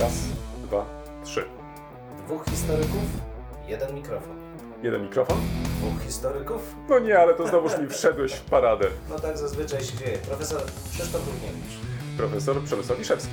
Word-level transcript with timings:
Raz, 0.00 0.12
dwa, 0.64 0.86
trzy. 1.24 1.44
Dwóch 2.26 2.44
historyków, 2.50 3.02
jeden 3.68 3.94
mikrofon. 3.94 4.36
Jeden 4.82 5.02
mikrofon? 5.02 5.36
Dwóch 5.78 6.02
historyków? 6.02 6.74
No 6.88 6.98
nie, 6.98 7.18
ale 7.18 7.34
to 7.34 7.48
znowuż 7.48 7.78
mi 7.78 7.88
wszedłeś 7.88 8.32
w 8.32 8.40
paradę. 8.40 8.86
No 9.10 9.18
tak 9.18 9.38
zazwyczaj 9.38 9.84
się 9.84 9.96
dzieje. 9.98 10.18
Profesor 10.18 10.62
Krzysztof 10.92 11.26
Równiewicz. 11.26 11.76
Profesor 12.16 12.64
Przemysław 12.64 12.98
Wiszewski. 12.98 13.32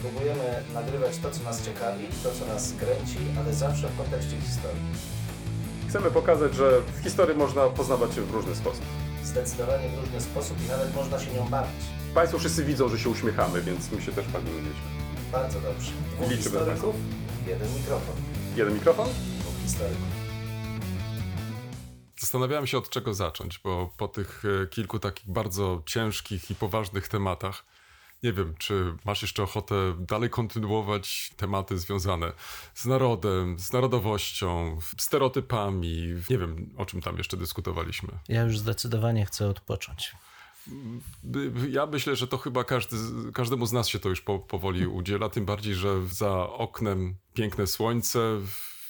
Próbujemy 0.00 0.62
nagrywać 0.74 1.18
to, 1.18 1.30
co 1.30 1.42
nas 1.44 1.62
ciekawi, 1.66 2.04
to, 2.22 2.30
co 2.32 2.46
nas 2.46 2.72
kręci, 2.80 3.18
ale 3.44 3.54
zawsze 3.54 3.88
w 3.88 3.96
kontekście 3.98 4.36
historii. 4.40 4.82
Chcemy 5.88 6.10
pokazać, 6.10 6.54
że 6.54 6.80
w 6.80 7.02
historii 7.02 7.36
można 7.36 7.68
poznawać 7.68 8.14
się 8.14 8.20
w 8.22 8.30
różny 8.30 8.54
sposób. 8.54 8.84
Zdecydowanie 9.24 9.88
w 9.88 10.00
różny 10.00 10.20
sposób 10.20 10.56
i 10.66 10.68
nawet 10.68 10.94
można 10.94 11.18
się 11.20 11.32
nią 11.32 11.48
bawić. 11.48 11.84
Państwo 12.14 12.38
wszyscy 12.38 12.64
widzą, 12.64 12.88
że 12.88 12.98
się 12.98 13.10
uśmiechamy, 13.10 13.60
więc 13.60 13.92
my 13.92 14.02
się 14.02 14.12
też 14.12 14.28
bawimy. 14.28 14.70
Bardzo 15.32 15.60
dobrze. 15.60 15.92
Dwóch 16.12 16.30
Liczymy 16.30 16.58
historyków, 16.58 16.94
jeden 17.46 17.74
mikrofon. 17.74 18.16
Jeden 18.56 18.74
mikrofon? 18.74 19.08
Dwóch 19.40 19.62
historyków. 19.62 20.06
Zastanawiałem 22.20 22.66
się 22.66 22.78
od 22.78 22.90
czego 22.90 23.14
zacząć, 23.14 23.58
bo 23.58 23.94
po 23.96 24.08
tych 24.08 24.42
e, 24.62 24.66
kilku 24.66 24.98
takich 24.98 25.30
bardzo 25.30 25.82
ciężkich 25.86 26.50
i 26.50 26.54
poważnych 26.54 27.08
tematach, 27.08 27.64
nie 28.22 28.32
wiem, 28.32 28.54
czy 28.58 28.94
masz 29.04 29.22
jeszcze 29.22 29.42
ochotę 29.42 29.74
dalej 29.98 30.30
kontynuować 30.30 31.30
tematy 31.36 31.78
związane 31.78 32.32
z 32.74 32.86
narodem, 32.86 33.58
z 33.58 33.72
narodowością, 33.72 34.78
stereotypami. 34.98 36.14
Nie 36.30 36.38
wiem, 36.38 36.74
o 36.76 36.86
czym 36.86 37.00
tam 37.00 37.18
jeszcze 37.18 37.36
dyskutowaliśmy. 37.36 38.08
Ja 38.28 38.42
już 38.42 38.58
zdecydowanie 38.58 39.26
chcę 39.26 39.48
odpocząć. 39.48 40.12
Ja 41.70 41.86
myślę, 41.86 42.16
że 42.16 42.28
to 42.28 42.38
chyba 42.38 42.64
każdy, 42.64 42.96
każdemu 43.34 43.66
z 43.66 43.72
nas 43.72 43.88
się 43.88 43.98
to 43.98 44.08
już 44.08 44.20
po, 44.20 44.38
powoli 44.38 44.86
udziela, 44.86 45.28
tym 45.28 45.44
bardziej, 45.44 45.74
że 45.74 46.06
za 46.06 46.48
oknem 46.48 47.14
piękne 47.34 47.66
słońce. 47.66 48.20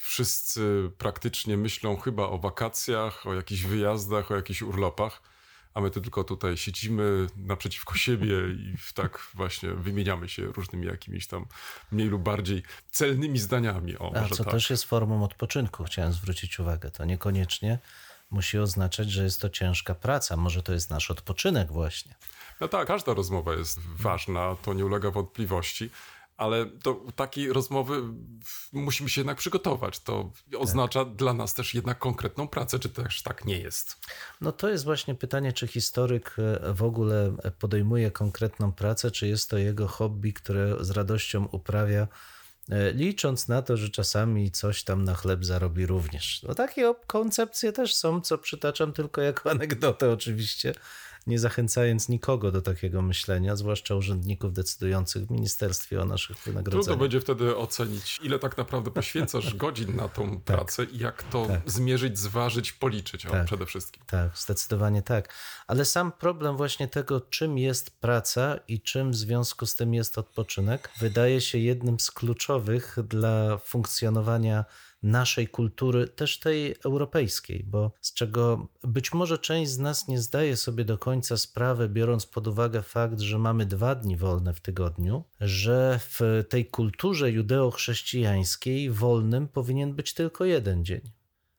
Wszyscy 0.02 0.90
praktycznie 0.98 1.56
myślą 1.56 1.96
chyba 1.96 2.26
o 2.26 2.38
wakacjach, 2.38 3.26
o 3.26 3.34
jakichś 3.34 3.62
wyjazdach, 3.62 4.30
o 4.30 4.36
jakichś 4.36 4.62
urlopach, 4.62 5.22
a 5.74 5.80
my 5.80 5.90
tu 5.90 6.00
tylko 6.00 6.24
tutaj 6.24 6.56
siedzimy 6.56 7.26
naprzeciwko 7.36 7.94
siebie 7.94 8.34
i 8.50 8.74
tak 8.94 9.28
właśnie 9.34 9.70
wymieniamy 9.70 10.28
się 10.28 10.46
różnymi 10.46 10.86
jakimiś 10.86 11.26
tam 11.26 11.46
mniej 11.92 12.08
lub 12.08 12.22
bardziej 12.22 12.62
celnymi 12.90 13.38
zdaniami. 13.38 13.98
O, 13.98 14.12
A 14.16 14.28
co 14.28 14.44
tak. 14.44 14.52
też 14.52 14.70
jest 14.70 14.84
formą 14.84 15.24
odpoczynku, 15.24 15.84
chciałem 15.84 16.12
zwrócić 16.12 16.60
uwagę. 16.60 16.90
To 16.90 17.04
niekoniecznie 17.04 17.78
musi 18.30 18.58
oznaczać, 18.58 19.10
że 19.10 19.24
jest 19.24 19.40
to 19.40 19.50
ciężka 19.50 19.94
praca. 19.94 20.36
Może 20.36 20.62
to 20.62 20.72
jest 20.72 20.90
nasz 20.90 21.10
odpoczynek 21.10 21.72
właśnie. 21.72 22.14
No 22.60 22.68
tak, 22.68 22.88
każda 22.88 23.14
rozmowa 23.14 23.54
jest 23.54 23.80
ważna, 23.80 24.56
to 24.62 24.74
nie 24.74 24.86
ulega 24.86 25.10
wątpliwości, 25.10 25.90
ale 26.36 26.66
do 26.66 26.94
takiej 27.16 27.52
rozmowy 27.52 28.02
musimy 28.72 29.08
się 29.08 29.20
jednak 29.20 29.38
przygotować. 29.38 30.00
To 30.00 30.32
oznacza 30.58 31.04
dla 31.04 31.34
nas 31.34 31.54
też 31.54 31.74
jednak 31.74 31.98
konkretną 31.98 32.48
pracę, 32.48 32.78
czy 32.78 32.88
też 32.88 33.22
tak 33.22 33.44
nie 33.44 33.58
jest. 33.58 33.96
No 34.40 34.52
to 34.52 34.68
jest 34.68 34.84
właśnie 34.84 35.14
pytanie, 35.14 35.52
czy 35.52 35.66
historyk 35.66 36.36
e, 36.38 36.74
w 36.74 36.82
ogóle 36.82 37.36
podejmuje 37.58 38.10
konkretną 38.10 38.72
pracę, 38.72 39.10
czy 39.10 39.28
jest 39.28 39.50
to 39.50 39.58
jego 39.58 39.88
hobby, 39.88 40.32
które 40.32 40.76
z 40.80 40.90
radością 40.90 41.44
uprawia, 41.44 42.08
licząc 42.94 43.48
na 43.48 43.62
to, 43.62 43.76
że 43.76 43.88
czasami 43.88 44.50
coś 44.50 44.84
tam 44.84 45.04
na 45.04 45.14
chleb 45.14 45.44
zarobi 45.44 45.86
również. 45.86 46.42
No 46.42 46.54
takie 46.54 46.94
koncepcje 47.06 47.72
też 47.72 47.94
są, 47.94 48.20
co 48.20 48.38
przytaczam 48.38 48.92
tylko 48.92 49.20
jako 49.20 49.50
anegdotę 49.50 50.10
oczywiście, 50.12 50.74
nie 51.28 51.38
zachęcając 51.38 52.08
nikogo 52.08 52.52
do 52.52 52.62
takiego 52.62 53.02
myślenia, 53.02 53.56
zwłaszcza 53.56 53.94
urzędników 53.94 54.52
decydujących 54.52 55.26
w 55.26 55.30
ministerstwie 55.30 56.02
o 56.02 56.04
naszych 56.04 56.36
Trudno 56.36 56.52
wynagrodzeniach. 56.52 57.00
będzie 57.00 57.20
wtedy 57.20 57.56
ocenić, 57.56 58.18
ile 58.22 58.38
tak 58.38 58.58
naprawdę 58.58 58.90
poświęcasz 58.90 59.54
godzin 59.64 59.96
na 59.96 60.08
tą 60.08 60.40
pracę 60.40 60.84
i 60.84 60.98
jak 60.98 61.22
to 61.22 61.46
zmierzyć, 61.66 62.18
zważyć, 62.18 62.72
policzyć 62.72 63.22
Tak. 63.22 63.46
przede 63.46 63.66
wszystkim. 63.66 64.02
Tak, 64.06 64.38
zdecydowanie 64.38 65.02
tak. 65.02 65.34
Ale 65.66 65.84
sam 65.84 66.12
problem 66.12 66.56
właśnie 66.56 66.88
tego, 66.88 67.20
czym 67.20 67.58
jest 67.58 67.90
praca 68.00 68.56
i 68.68 68.80
czym 68.80 69.10
w 69.10 69.16
związku 69.16 69.66
z 69.66 69.76
tym 69.76 69.94
jest 69.94 70.18
odpoczynek, 70.18 70.90
wydaje 71.00 71.40
się 71.40 71.58
jednym 71.58 72.00
z 72.00 72.10
kluczowych 72.10 72.96
dla 73.08 73.58
funkcjonowania 73.58 74.64
naszej 75.02 75.48
kultury, 75.48 76.08
też 76.08 76.38
tej 76.38 76.74
europejskiej, 76.84 77.64
bo 77.64 77.92
z 78.00 78.14
czego 78.14 78.68
być 78.82 79.12
może 79.12 79.38
część 79.38 79.70
z 79.70 79.78
nas 79.78 80.08
nie 80.08 80.20
zdaje 80.20 80.56
sobie 80.56 80.84
do 80.84 80.98
końca 80.98 81.36
sprawy, 81.36 81.88
biorąc 81.88 82.26
pod 82.26 82.46
uwagę 82.46 82.82
fakt, 82.82 83.20
że 83.20 83.38
mamy 83.38 83.66
dwa 83.66 83.94
dni 83.94 84.16
wolne 84.16 84.54
w 84.54 84.60
tygodniu, 84.60 85.24
że 85.40 86.00
w 86.02 86.44
tej 86.48 86.66
kulturze 86.66 87.30
judeo-chrześcijańskiej 87.32 88.90
wolnym 88.90 89.48
powinien 89.48 89.94
być 89.94 90.14
tylko 90.14 90.44
jeden 90.44 90.84
dzień 90.84 91.00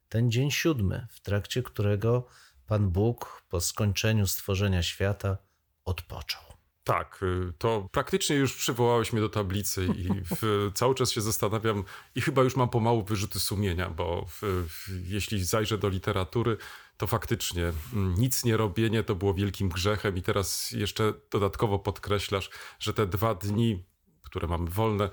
ten 0.09 0.31
dzień 0.31 0.51
siódmy, 0.51 1.07
w 1.09 1.19
trakcie 1.19 1.63
którego 1.63 2.27
Pan 2.67 2.89
Bóg 2.89 3.43
po 3.49 3.61
skończeniu 3.61 4.27
stworzenia 4.27 4.83
świata 4.83 5.37
odpoczął. 5.85 6.48
Tak, 6.89 7.19
y, 7.23 7.53
to 7.57 7.89
praktycznie 7.91 8.35
już 8.35 8.53
przywołałeś 8.53 9.13
mnie 9.13 9.21
do 9.21 9.29
tablicy 9.29 9.85
i 9.85 10.07
w, 10.41 10.71
cały 10.73 10.95
czas 10.95 11.11
się 11.11 11.21
zastanawiam 11.21 11.83
i 12.15 12.21
chyba 12.21 12.43
już 12.43 12.55
mam 12.55 12.69
pomału 12.69 13.03
wyrzuty 13.03 13.39
sumienia, 13.39 13.89
bo 13.89 14.25
w, 14.25 14.41
w, 14.69 15.09
jeśli 15.09 15.45
zajrzę 15.45 15.77
do 15.77 15.89
literatury, 15.89 16.57
to 16.97 17.07
faktycznie 17.07 17.73
mm, 17.93 18.13
nic 18.13 18.45
nie 18.45 18.57
robienie 18.57 19.03
to 19.03 19.15
było 19.15 19.33
wielkim 19.33 19.69
grzechem 19.69 20.17
i 20.17 20.21
teraz 20.21 20.71
jeszcze 20.71 21.13
dodatkowo 21.31 21.79
podkreślasz, 21.79 22.49
że 22.79 22.93
te 22.93 23.07
dwa 23.07 23.35
dni, 23.35 23.83
które 24.23 24.47
mamy 24.47 24.69
wolne, 24.69 25.09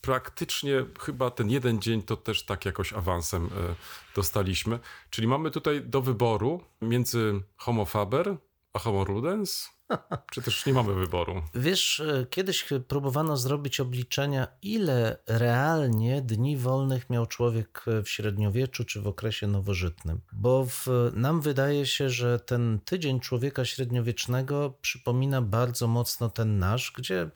praktycznie 0.00 0.84
chyba 1.00 1.30
ten 1.30 1.50
jeden 1.50 1.80
dzień 1.80 2.02
to 2.02 2.16
też 2.16 2.44
tak 2.44 2.66
jakoś 2.66 2.92
awansem 2.92 3.46
e, 3.46 3.74
dostaliśmy. 4.14 4.78
Czyli 5.10 5.28
mamy 5.28 5.50
tutaj 5.50 5.82
do 5.82 6.02
wyboru 6.02 6.64
między 6.80 7.40
homo 7.56 7.84
faber 7.84 8.36
a 8.72 8.78
homo 8.78 9.04
ludens? 9.04 9.68
Czy 10.32 10.42
też 10.42 10.66
nie 10.66 10.72
mamy 10.72 10.94
wyboru? 10.94 11.42
Wiesz, 11.54 12.00
e, 12.00 12.26
kiedyś 12.30 12.66
próbowano 12.88 13.36
zrobić 13.36 13.80
obliczenia, 13.80 14.48
ile 14.62 15.18
realnie 15.26 16.22
dni 16.22 16.56
wolnych 16.56 17.10
miał 17.10 17.26
człowiek 17.26 17.84
w 18.04 18.08
średniowieczu 18.08 18.84
czy 18.84 19.00
w 19.00 19.06
okresie 19.06 19.46
nowożytnym. 19.46 20.20
Bo 20.32 20.64
w, 20.64 20.86
nam 21.14 21.40
wydaje 21.40 21.86
się, 21.86 22.10
że 22.10 22.40
ten 22.40 22.80
tydzień 22.84 23.20
człowieka 23.20 23.64
średniowiecznego 23.64 24.78
przypomina 24.80 25.42
bardzo 25.42 25.86
mocno 25.86 26.30
ten 26.30 26.58
nasz, 26.58 26.92
gdzie 26.96 27.30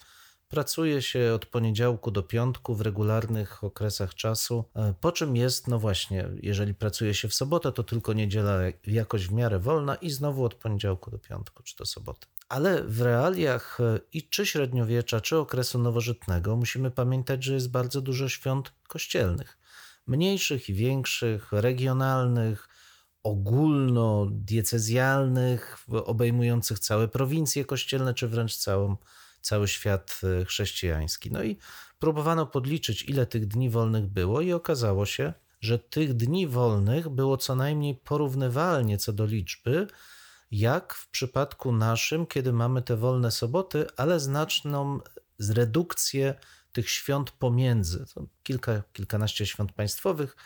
Pracuje 0.48 1.02
się 1.02 1.32
od 1.34 1.46
poniedziałku 1.46 2.10
do 2.10 2.22
piątku 2.22 2.74
w 2.74 2.80
regularnych 2.80 3.64
okresach 3.64 4.14
czasu, 4.14 4.64
e, 4.74 4.94
po 5.00 5.12
czym 5.12 5.36
jest, 5.36 5.68
no 5.68 5.78
właśnie, 5.78 6.28
jeżeli 6.42 6.74
pracuje 6.74 7.14
się 7.14 7.28
w 7.28 7.34
sobotę, 7.34 7.72
to 7.72 7.82
tylko 7.82 8.12
niedziela 8.12 8.58
jakoś 8.86 9.26
w 9.26 9.32
miarę 9.32 9.58
wolna 9.58 9.94
i 9.94 10.10
znowu 10.10 10.44
od 10.44 10.54
poniedziałku 10.54 11.10
do 11.10 11.18
piątku 11.18 11.62
czy 11.62 11.76
do 11.76 11.86
soboty. 11.86 12.26
Ale 12.48 12.84
w 12.84 13.00
realiach 13.00 13.78
e, 13.80 14.00
i 14.12 14.28
czy 14.28 14.46
średniowiecza, 14.46 15.20
czy 15.20 15.38
okresu 15.38 15.78
nowożytnego 15.78 16.56
musimy 16.56 16.90
pamiętać, 16.90 17.44
że 17.44 17.54
jest 17.54 17.70
bardzo 17.70 18.00
dużo 18.00 18.28
świąt 18.28 18.72
kościelnych. 18.88 19.58
Mniejszych 20.06 20.68
i 20.68 20.74
większych, 20.74 21.52
regionalnych, 21.52 22.68
ogólnodiecezjalnych, 23.22 25.78
obejmujących 26.04 26.78
całe 26.78 27.08
prowincje 27.08 27.64
kościelne, 27.64 28.14
czy 28.14 28.28
wręcz 28.28 28.56
całą 28.56 28.96
cały 29.46 29.68
świat 29.68 30.20
e, 30.40 30.44
chrześcijański. 30.44 31.30
No 31.30 31.42
i 31.42 31.56
próbowano 31.98 32.46
podliczyć, 32.46 33.02
ile 33.02 33.26
tych 33.26 33.46
dni 33.46 33.70
wolnych 33.70 34.06
było, 34.06 34.40
i 34.40 34.52
okazało 34.52 35.06
się, 35.06 35.32
że 35.60 35.78
tych 35.78 36.14
dni 36.14 36.46
wolnych 36.46 37.08
było 37.08 37.36
co 37.36 37.54
najmniej 37.54 37.94
porównywalnie 37.94 38.98
co 38.98 39.12
do 39.12 39.26
liczby, 39.26 39.86
jak 40.50 40.94
w 40.94 41.08
przypadku 41.08 41.72
naszym, 41.72 42.26
kiedy 42.26 42.52
mamy 42.52 42.82
te 42.82 42.96
wolne 42.96 43.30
soboty, 43.30 43.86
ale 43.96 44.20
znaczną 44.20 45.00
redukcję 45.38 46.34
tych 46.72 46.90
świąt 46.90 47.30
pomiędzy. 47.30 48.04
Kilka, 48.42 48.82
kilkanaście 48.92 49.46
świąt 49.46 49.72
państwowych 49.72 50.36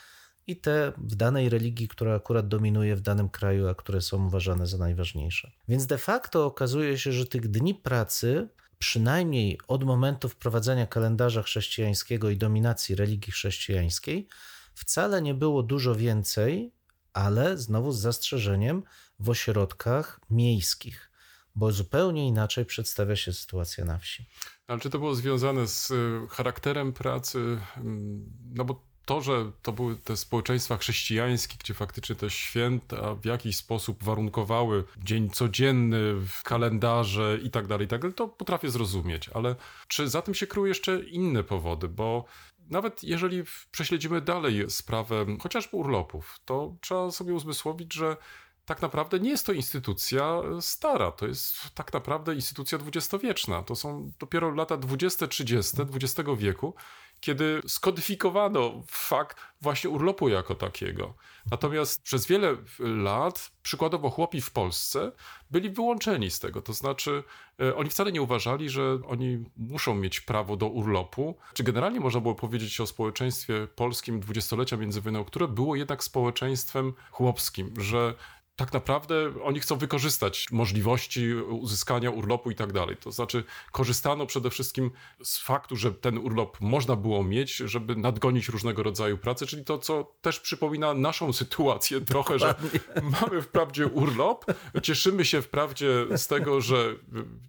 i 0.46 0.56
te 0.56 0.92
w 0.96 1.14
danej 1.14 1.48
religii, 1.48 1.88
która 1.88 2.14
akurat 2.14 2.48
dominuje 2.48 2.96
w 2.96 3.00
danym 3.00 3.28
kraju, 3.28 3.68
a 3.68 3.74
które 3.74 4.00
są 4.00 4.26
uważane 4.26 4.66
za 4.66 4.78
najważniejsze. 4.78 5.50
Więc 5.68 5.86
de 5.86 5.98
facto 5.98 6.46
okazuje 6.46 6.98
się, 6.98 7.12
że 7.12 7.26
tych 7.26 7.48
dni 7.48 7.74
pracy 7.74 8.48
przynajmniej 8.80 9.58
od 9.68 9.84
momentu 9.84 10.28
wprowadzenia 10.28 10.86
kalendarza 10.86 11.42
chrześcijańskiego 11.42 12.30
i 12.30 12.36
dominacji 12.36 12.94
religii 12.94 13.32
chrześcijańskiej, 13.32 14.28
wcale 14.74 15.22
nie 15.22 15.34
było 15.34 15.62
dużo 15.62 15.94
więcej, 15.94 16.72
ale 17.12 17.58
znowu 17.58 17.92
z 17.92 17.98
zastrzeżeniem 18.00 18.82
w 19.18 19.30
ośrodkach 19.30 20.20
miejskich, 20.30 21.10
bo 21.54 21.72
zupełnie 21.72 22.28
inaczej 22.28 22.64
przedstawia 22.64 23.16
się 23.16 23.32
sytuacja 23.32 23.84
na 23.84 23.98
wsi. 23.98 24.26
Ale 24.66 24.80
czy 24.80 24.90
to 24.90 24.98
było 24.98 25.14
związane 25.14 25.66
z 25.66 25.90
y, 25.90 26.20
charakterem 26.30 26.92
pracy? 26.92 27.58
Mm, 27.76 28.32
No 28.54 28.64
bo 28.64 28.89
to, 29.10 29.20
że 29.20 29.52
to 29.62 29.72
były 29.72 29.96
te 29.96 30.16
społeczeństwa 30.16 30.76
chrześcijańskie, 30.76 31.56
gdzie 31.60 31.74
faktycznie 31.74 32.16
te 32.16 32.30
święta 32.30 33.14
w 33.14 33.24
jakiś 33.24 33.56
sposób 33.56 34.04
warunkowały 34.04 34.84
dzień 34.98 35.30
codzienny 35.30 36.14
w 36.14 36.42
kalendarze 36.42 37.38
i 37.42 37.50
tak 37.50 37.66
dalej, 37.66 37.86
i 37.86 37.88
tak 37.88 38.00
dalej, 38.00 38.14
to 38.14 38.28
potrafię 38.28 38.70
zrozumieć. 38.70 39.28
Ale 39.28 39.56
czy 39.88 40.08
za 40.08 40.22
tym 40.22 40.34
się 40.34 40.46
kryły 40.46 40.68
jeszcze 40.68 41.00
inne 41.00 41.44
powody? 41.44 41.88
Bo 41.88 42.24
nawet 42.68 43.04
jeżeli 43.04 43.42
prześledzimy 43.70 44.20
dalej 44.20 44.70
sprawę 44.70 45.26
chociażby 45.40 45.76
urlopów, 45.76 46.40
to 46.44 46.74
trzeba 46.80 47.10
sobie 47.10 47.34
uzmysłowić, 47.34 47.94
że 47.94 48.16
tak 48.64 48.82
naprawdę 48.82 49.20
nie 49.20 49.30
jest 49.30 49.46
to 49.46 49.52
instytucja 49.52 50.42
stara, 50.60 51.12
to 51.12 51.26
jest 51.26 51.54
tak 51.74 51.92
naprawdę 51.92 52.34
instytucja 52.34 52.78
dwudziestowieczna. 52.78 53.62
To 53.62 53.76
są 53.76 54.12
dopiero 54.18 54.50
lata 54.50 54.76
20-30 54.76 55.86
XX 55.94 56.28
wieku, 56.38 56.74
kiedy 57.20 57.60
skodyfikowano 57.66 58.82
fakt 58.86 59.36
właśnie 59.60 59.90
urlopu 59.90 60.28
jako 60.28 60.54
takiego. 60.54 61.14
Natomiast 61.50 62.02
przez 62.02 62.26
wiele 62.26 62.56
lat, 62.78 63.50
przykładowo 63.62 64.10
chłopi 64.10 64.40
w 64.40 64.50
Polsce, 64.50 65.12
byli 65.50 65.70
wyłączeni 65.70 66.30
z 66.30 66.40
tego. 66.40 66.62
To 66.62 66.72
znaczy, 66.72 67.22
e, 67.60 67.76
oni 67.76 67.90
wcale 67.90 68.12
nie 68.12 68.22
uważali, 68.22 68.70
że 68.70 68.98
oni 69.06 69.44
muszą 69.56 69.94
mieć 69.94 70.20
prawo 70.20 70.56
do 70.56 70.66
urlopu. 70.66 71.38
Czy 71.54 71.62
generalnie 71.62 72.00
można 72.00 72.20
było 72.20 72.34
powiedzieć 72.34 72.80
o 72.80 72.86
społeczeństwie 72.86 73.68
polskim 73.76 74.20
dwudziestolecia 74.20 74.76
międzywojennego, 74.76 75.24
które 75.24 75.48
było 75.48 75.76
jednak 75.76 76.04
społeczeństwem 76.04 76.92
chłopskim, 77.10 77.74
że 77.80 78.14
tak 78.60 78.72
naprawdę 78.72 79.14
oni 79.42 79.60
chcą 79.60 79.76
wykorzystać 79.76 80.46
możliwości 80.50 81.34
uzyskania 81.34 82.10
urlopu 82.10 82.50
i 82.50 82.54
tak 82.54 82.72
dalej. 82.72 82.96
To 82.96 83.12
znaczy, 83.12 83.44
korzystano 83.72 84.26
przede 84.26 84.50
wszystkim 84.50 84.90
z 85.24 85.38
faktu, 85.38 85.76
że 85.76 85.92
ten 85.92 86.18
urlop 86.18 86.60
można 86.60 86.96
było 86.96 87.24
mieć, 87.24 87.56
żeby 87.56 87.96
nadgonić 87.96 88.48
różnego 88.48 88.82
rodzaju 88.82 89.18
pracę, 89.18 89.46
czyli 89.46 89.64
to, 89.64 89.78
co 89.78 90.12
też 90.20 90.40
przypomina 90.40 90.94
naszą 90.94 91.32
sytuację 91.42 92.00
trochę, 92.00 92.38
że 92.38 92.54
mamy 93.02 93.42
wprawdzie 93.42 93.86
urlop, 93.86 94.44
cieszymy 94.82 95.24
się 95.24 95.42
wprawdzie 95.42 96.06
z 96.16 96.26
tego, 96.26 96.60
że 96.60 96.94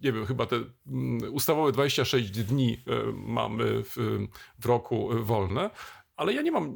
nie 0.02 0.12
wiem, 0.12 0.26
chyba 0.26 0.46
te 0.46 0.56
mm, 0.56 1.34
ustawowe 1.34 1.72
26 1.72 2.30
dni 2.30 2.82
e, 2.86 3.12
mamy 3.12 3.82
w, 3.84 4.26
w 4.58 4.66
roku 4.66 5.10
wolne, 5.22 5.70
ale 6.22 6.34
ja 6.34 6.42
nie 6.42 6.52
mam 6.52 6.74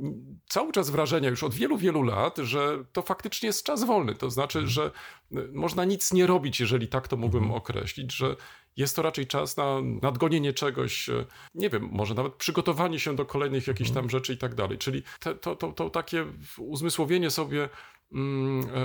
cały 0.48 0.72
czas 0.72 0.90
wrażenia 0.90 1.28
już 1.28 1.43
od 1.43 1.54
wielu, 1.54 1.76
wielu 1.76 2.02
lat, 2.02 2.38
że 2.38 2.84
to 2.93 3.02
faktycznie 3.02 3.46
jest 3.46 3.64
czas 3.64 3.84
wolny. 3.84 4.14
To 4.14 4.31
znaczy, 4.31 4.58
mhm. 4.58 4.72
że 4.72 4.90
y, 5.32 5.48
można 5.52 5.84
nic 5.84 6.12
nie 6.12 6.26
robić, 6.26 6.60
jeżeli 6.60 6.88
tak 6.88 7.08
to 7.08 7.16
mógłbym 7.16 7.43
mhm. 7.43 7.58
określić, 7.58 8.12
że 8.12 8.37
jest 8.76 8.96
to 8.96 9.02
raczej 9.02 9.26
czas 9.26 9.56
na 9.56 9.81
nadgonienie 10.02 10.52
czegoś, 10.52 11.08
y, 11.08 11.26
nie 11.54 11.70
wiem, 11.70 11.88
może 11.93 12.14
nawet 12.14 12.34
przygotowanie 12.34 13.00
się 13.00 13.16
do 13.16 13.26
kolejnych 13.26 13.66
jakichś 13.66 13.90
mhm. 13.90 14.04
tam 14.04 14.10
rzeczy 14.10 14.32
i 14.32 14.37
tak 14.37 14.54
dalej. 14.54 14.78
Czyli 14.78 15.02
te, 15.20 15.34
to, 15.34 15.56
to, 15.56 15.72
to 15.72 15.90
takie 15.90 16.26
uzmysłowienie 16.58 17.31
sobie 17.31 17.69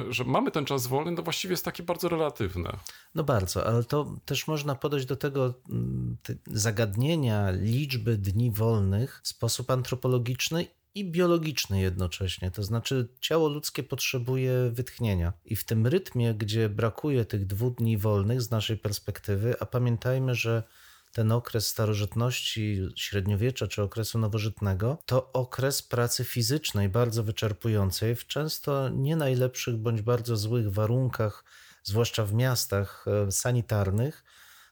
że 0.10 0.24
mamy 0.24 0.52
ten 0.52 0.66
czas 0.66 0.88
wolny, 0.88 1.16
to 1.16 1.24
właściwie 1.24 1.54
jest 1.54 1.66
takie 1.66 1.84
bardzo 1.84 2.10
relatywne. 2.10 2.78
No 3.16 3.24
bardzo, 3.24 3.68
ale 3.68 3.84
to 3.84 4.16
też 4.26 4.48
można 4.48 4.76
podejść 4.76 5.06
do 5.06 5.16
tego 5.16 5.54
mm, 5.70 6.18
zagadnienia 6.48 7.52
liczby 7.52 8.18
dni 8.18 8.52
wolnych 8.52 9.22
w 9.24 9.28
sposób 9.28 9.72
antropologiczny 9.72 10.66
i 10.96 11.12
biologiczny 11.12 11.82
jednocześnie. 11.82 12.52
To 12.52 12.64
znaczy, 12.64 13.08
ciało 13.20 13.50
ludzkie 13.50 13.84
potrzebuje 13.84 14.54
wytchnienia. 14.72 15.34
I 15.46 15.56
w 15.56 15.64
tym 15.64 15.88
rytmie, 15.88 16.34
gdzie 16.34 16.70
brakuje 16.70 17.26
tych 17.26 17.46
dwóch 17.46 17.76
dni 17.76 17.98
wolnych 17.98 18.42
z 18.42 18.52
naszej 18.52 18.78
perspektywy, 18.78 19.56
a 19.60 19.66
pamiętajmy, 19.66 20.36
że 20.36 20.64
ten 21.12 21.32
okres 21.32 21.68
starożytności, 21.68 22.82
średniowiecza 22.96 23.68
czy 23.68 23.82
okresu 23.82 24.20
nowożytnego, 24.20 24.98
to 25.06 25.32
okres 25.34 25.82
pracy 25.82 26.24
fizycznej 26.24 26.90
bardzo 26.90 27.24
wyczerpującej, 27.24 28.16
w 28.16 28.28
często 28.28 28.90
nie 28.90 29.16
najlepszych 29.16 29.78
bądź 29.78 30.02
bardzo 30.02 30.38
złych 30.38 30.72
warunkach, 30.72 31.44
zwłaszcza 31.84 32.26
w 32.26 32.34
miastach 32.34 33.06
e, 33.08 33.32
sanitarnych, 33.32 34.24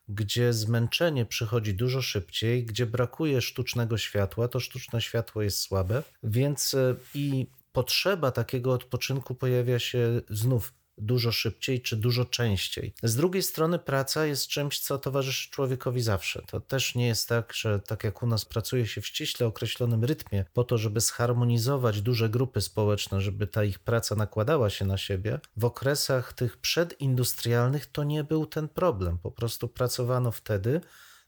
gdzie 0.10 0.54
zmęczenie 0.54 1.26
przychodzi 1.26 1.74
dużo 1.74 2.02
szybciej, 2.02 2.66
gdzie 2.66 2.86
brakuje 2.86 3.42
sztucznego 3.42 3.98
światła, 3.98 4.48
to 4.48 4.60
sztuczne 4.60 5.02
światło 5.02 5.42
jest 5.42 5.60
słabe, 5.60 6.04
więc 6.24 6.74
e, 6.74 6.96
i 7.14 7.48
potrzeba 7.72 8.32
takiego 8.32 8.74
odpoczynku 8.74 9.36
pojawia 9.36 9.80
się 9.80 10.22
znów 10.30 10.74
dużo 11.00 11.32
szybciej 11.32 11.82
czy 11.82 11.98
dużo 11.98 12.26
częściej. 12.26 12.94
Z 13.04 13.16
drugiej 13.16 13.44
strony 13.44 13.80
praca 13.80 14.26
jest 14.26 14.48
czymś, 14.48 14.80
co 14.80 14.98
towarzyszy 14.98 15.50
człowiekowi 15.50 16.02
zawsze. 16.02 16.42
To 16.48 16.60
też 16.60 16.96
nie 16.96 17.08
jest 17.08 17.30
tak, 17.30 17.54
że 17.54 17.80
tak 17.80 18.04
jak 18.04 18.24
u 18.24 18.28
nas 18.28 18.46
pracuje 18.46 18.88
się 18.88 19.02
w 19.02 19.08
ściśle 19.08 19.48
określonym 19.48 20.04
rytmie 20.04 20.46
po 20.54 20.64
to, 20.64 20.78
żeby 20.78 21.00
zharmonizować 21.00 22.02
duże 22.02 22.30
grupy 22.30 22.62
społeczne, 22.62 23.22
żeby 23.22 23.48
ta 23.48 23.64
ich 23.64 23.80
praca 23.80 24.16
nakładała 24.16 24.70
się 24.70 24.86
na 24.86 24.98
siebie. 24.98 25.40
W 25.58 25.66
okresach 25.66 26.34
tych 26.34 26.58
przedindustrialnych 26.58 27.86
to 27.86 28.04
nie 28.04 28.24
był 28.24 28.46
ten 28.46 28.68
problem. 28.68 29.18
Po 29.18 29.32
prostu 29.32 29.68
pracowano 29.68 30.32
wtedy, 30.32 30.82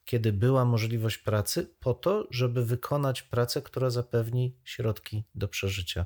kiedy 0.05 0.33
była 0.33 0.65
możliwość 0.65 1.17
pracy, 1.17 1.69
po 1.79 1.93
to, 1.93 2.27
żeby 2.31 2.65
wykonać 2.65 3.21
pracę, 3.21 3.61
która 3.61 3.89
zapewni 3.89 4.55
środki 4.63 5.23
do 5.35 5.47
przeżycia. 5.47 6.05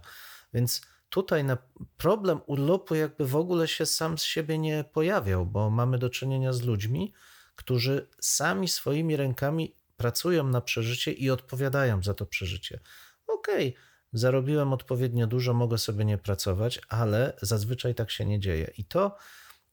Więc 0.54 0.82
tutaj 1.16 1.44
na 1.44 1.58
problem 1.98 2.40
urlopu 2.46 2.96
jakby 2.96 3.26
w 3.26 3.36
ogóle 3.36 3.68
się 3.68 3.86
sam 3.86 4.18
z 4.18 4.24
siebie 4.24 4.58
nie 4.58 4.84
pojawiał, 4.84 5.46
bo 5.46 5.70
mamy 5.70 5.98
do 5.98 6.10
czynienia 6.10 6.54
z 6.54 6.62
ludźmi, 6.62 7.14
którzy 7.56 8.08
sami 8.20 8.68
swoimi 8.68 9.16
rękami 9.16 9.76
pracują 9.98 10.44
na 10.44 10.62
przeżycie 10.62 11.12
i 11.12 11.30
odpowiadają 11.30 12.04
za 12.04 12.14
to 12.14 12.26
przeżycie. 12.26 12.80
Okej, 13.28 13.70
okay, 13.70 13.82
zarobiłem 14.14 14.74
odpowiednio 14.74 15.28
dużo, 15.28 15.54
mogę 15.54 15.78
sobie 15.78 16.06
nie 16.06 16.18
pracować, 16.18 16.82
ale 16.90 17.34
zazwyczaj 17.42 17.96
tak 17.96 18.12
się 18.12 18.26
nie 18.26 18.40
dzieje. 18.40 18.72
I 18.78 18.86
to 18.86 19.18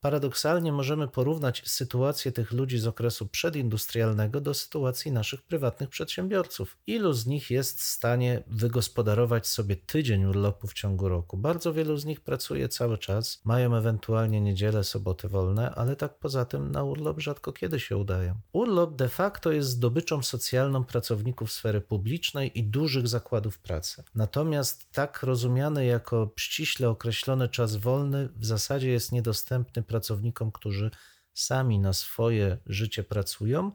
Paradoksalnie 0.02 0.72
możemy 0.72 1.08
porównać 1.08 1.62
sytuację 1.66 2.32
tych 2.32 2.52
ludzi 2.52 2.78
z 2.78 2.86
okresu 2.86 3.26
przedindustrialnego 3.26 4.40
do 4.40 4.54
sytuacji 4.54 5.12
naszych 5.12 5.42
prywatnych 5.42 5.88
przedsiębiorców. 5.88 6.78
Ilu 6.86 7.12
z 7.12 7.26
nich 7.26 7.50
jest 7.50 7.80
w 7.80 7.82
stanie 7.82 8.42
wygospodarować 8.46 9.46
sobie 9.46 9.76
tydzień 9.76 10.24
urlopu 10.24 10.66
w 10.66 10.72
ciągu 10.72 11.08
roku? 11.08 11.36
Bardzo 11.36 11.72
wielu 11.72 11.96
z 11.96 12.04
nich 12.04 12.20
pracuje 12.20 12.68
cały 12.68 12.98
czas, 12.98 13.40
mają 13.44 13.76
ewentualnie 13.76 14.40
niedzielę, 14.40 14.84
soboty 14.84 15.28
wolne, 15.28 15.74
ale 15.74 15.96
tak 15.96 16.18
poza 16.18 16.44
tym 16.44 16.72
na 16.72 16.84
urlop 16.84 17.20
rzadko 17.20 17.52
kiedy 17.52 17.80
się 17.80 17.96
udają. 17.96 18.34
Urlop 18.52 18.96
de 18.96 19.08
facto 19.08 19.52
jest 19.52 19.68
zdobyczą 19.68 20.22
socjalną 20.22 20.84
pracowników 20.84 21.52
sfery 21.52 21.80
publicznej 21.80 22.58
i 22.58 22.64
dużych 22.64 23.08
zakładów 23.08 23.58
pracy. 23.58 24.04
Natomiast 24.14 24.92
tak 24.92 25.22
rozumiany 25.22 25.84
jako 25.86 26.32
ściśle 26.36 26.88
określony 26.90 27.48
czas 27.48 27.76
wolny 27.76 28.28
w 28.36 28.46
zasadzie 28.46 28.90
jest 28.90 29.12
niedostępny 29.12 29.82
pracownikom, 29.92 30.52
którzy 30.52 30.90
sami 31.34 31.78
na 31.78 31.92
swoje 31.92 32.58
życie 32.66 33.02
pracują, 33.04 33.72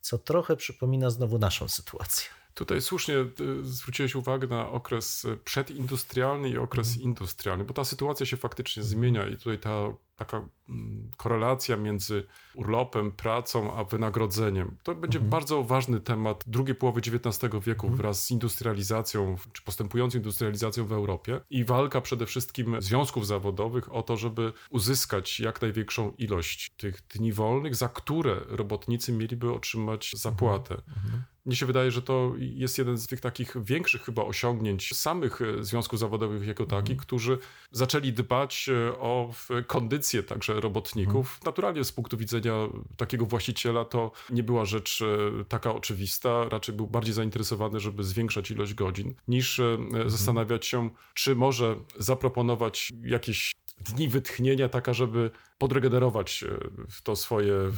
co 0.00 0.18
trochę 0.18 0.56
przypomina 0.56 1.10
znowu 1.10 1.38
naszą 1.38 1.68
sytuację. 1.68 2.28
Tutaj 2.54 2.82
słusznie 2.82 3.14
y, 3.14 3.64
zwróciłeś 3.64 4.14
uwagę 4.14 4.46
na 4.46 4.68
okres 4.68 5.26
przedindustrialny 5.44 6.48
i 6.48 6.58
okres 6.58 6.88
mm. 6.88 7.02
industrialny, 7.02 7.64
bo 7.64 7.74
ta 7.74 7.84
sytuacja 7.84 8.26
się 8.26 8.36
faktycznie 8.36 8.82
zmienia 8.82 9.26
i 9.26 9.36
tutaj 9.36 9.58
ta 9.58 9.94
taka 10.16 10.48
mm, 10.68 11.10
korelacja 11.16 11.76
między 11.76 12.26
urlopem, 12.54 13.12
pracą, 13.12 13.74
a 13.76 13.84
wynagrodzeniem. 13.84 14.76
To 14.82 14.94
będzie 14.94 15.18
mhm. 15.18 15.30
bardzo 15.30 15.62
ważny 15.62 16.00
temat 16.00 16.44
drugiej 16.46 16.74
połowy 16.74 17.00
XIX 17.00 17.52
wieku 17.64 17.86
mhm. 17.86 17.96
wraz 17.96 18.26
z 18.26 18.30
industrializacją, 18.30 19.36
czy 19.52 19.62
postępującą 19.62 20.18
industrializacją 20.18 20.86
w 20.86 20.92
Europie 20.92 21.40
i 21.50 21.64
walka 21.64 22.00
przede 22.00 22.26
wszystkim 22.26 22.82
związków 22.82 23.26
zawodowych 23.26 23.94
o 23.94 24.02
to, 24.02 24.16
żeby 24.16 24.52
uzyskać 24.70 25.40
jak 25.40 25.62
największą 25.62 26.12
ilość 26.18 26.70
tych 26.76 27.02
dni 27.06 27.32
wolnych, 27.32 27.74
za 27.74 27.88
które 27.88 28.40
robotnicy 28.48 29.12
mieliby 29.12 29.52
otrzymać 29.52 30.12
zapłatę. 30.16 30.74
Mhm. 30.74 31.22
Mnie 31.46 31.56
się 31.56 31.66
wydaje, 31.66 31.90
że 31.90 32.02
to 32.02 32.32
jest 32.38 32.78
jeden 32.78 32.98
z 32.98 33.06
tych 33.06 33.20
takich 33.20 33.64
większych 33.64 34.02
chyba 34.02 34.22
osiągnięć 34.22 34.94
samych 34.96 35.42
e, 35.42 35.64
związków 35.64 35.98
zawodowych 35.98 36.46
jako 36.46 36.66
takich, 36.66 36.96
którzy 36.96 37.38
zaczęli 37.70 38.12
dbać 38.12 38.68
e, 38.68 38.98
o 38.98 39.34
kondycję 39.66 40.03
także 40.22 40.60
robotników. 40.60 41.28
Hmm. 41.28 41.42
Naturalnie 41.44 41.84
z 41.84 41.92
punktu 41.92 42.16
widzenia 42.16 42.52
takiego 42.96 43.26
właściciela 43.26 43.84
to 43.84 44.12
nie 44.30 44.42
była 44.42 44.64
rzecz 44.64 45.02
e, 45.02 45.44
taka 45.44 45.74
oczywista, 45.74 46.48
raczej 46.48 46.74
był 46.74 46.86
bardziej 46.86 47.14
zainteresowany, 47.14 47.80
żeby 47.80 48.04
zwiększać 48.04 48.50
ilość 48.50 48.74
godzin, 48.74 49.14
niż 49.28 49.56
hmm. 49.56 50.10
zastanawiać 50.10 50.66
się, 50.66 50.90
czy 51.14 51.34
może 51.34 51.76
zaproponować 51.98 52.92
jakieś 53.02 53.54
dni 53.80 54.08
wytchnienia, 54.08 54.68
taka, 54.68 54.92
żeby 54.92 55.30
podregenerować 55.58 56.44
e, 56.44 56.58
w 56.90 57.02
to 57.02 57.16
swoje 57.16 57.54
e, 57.54 57.70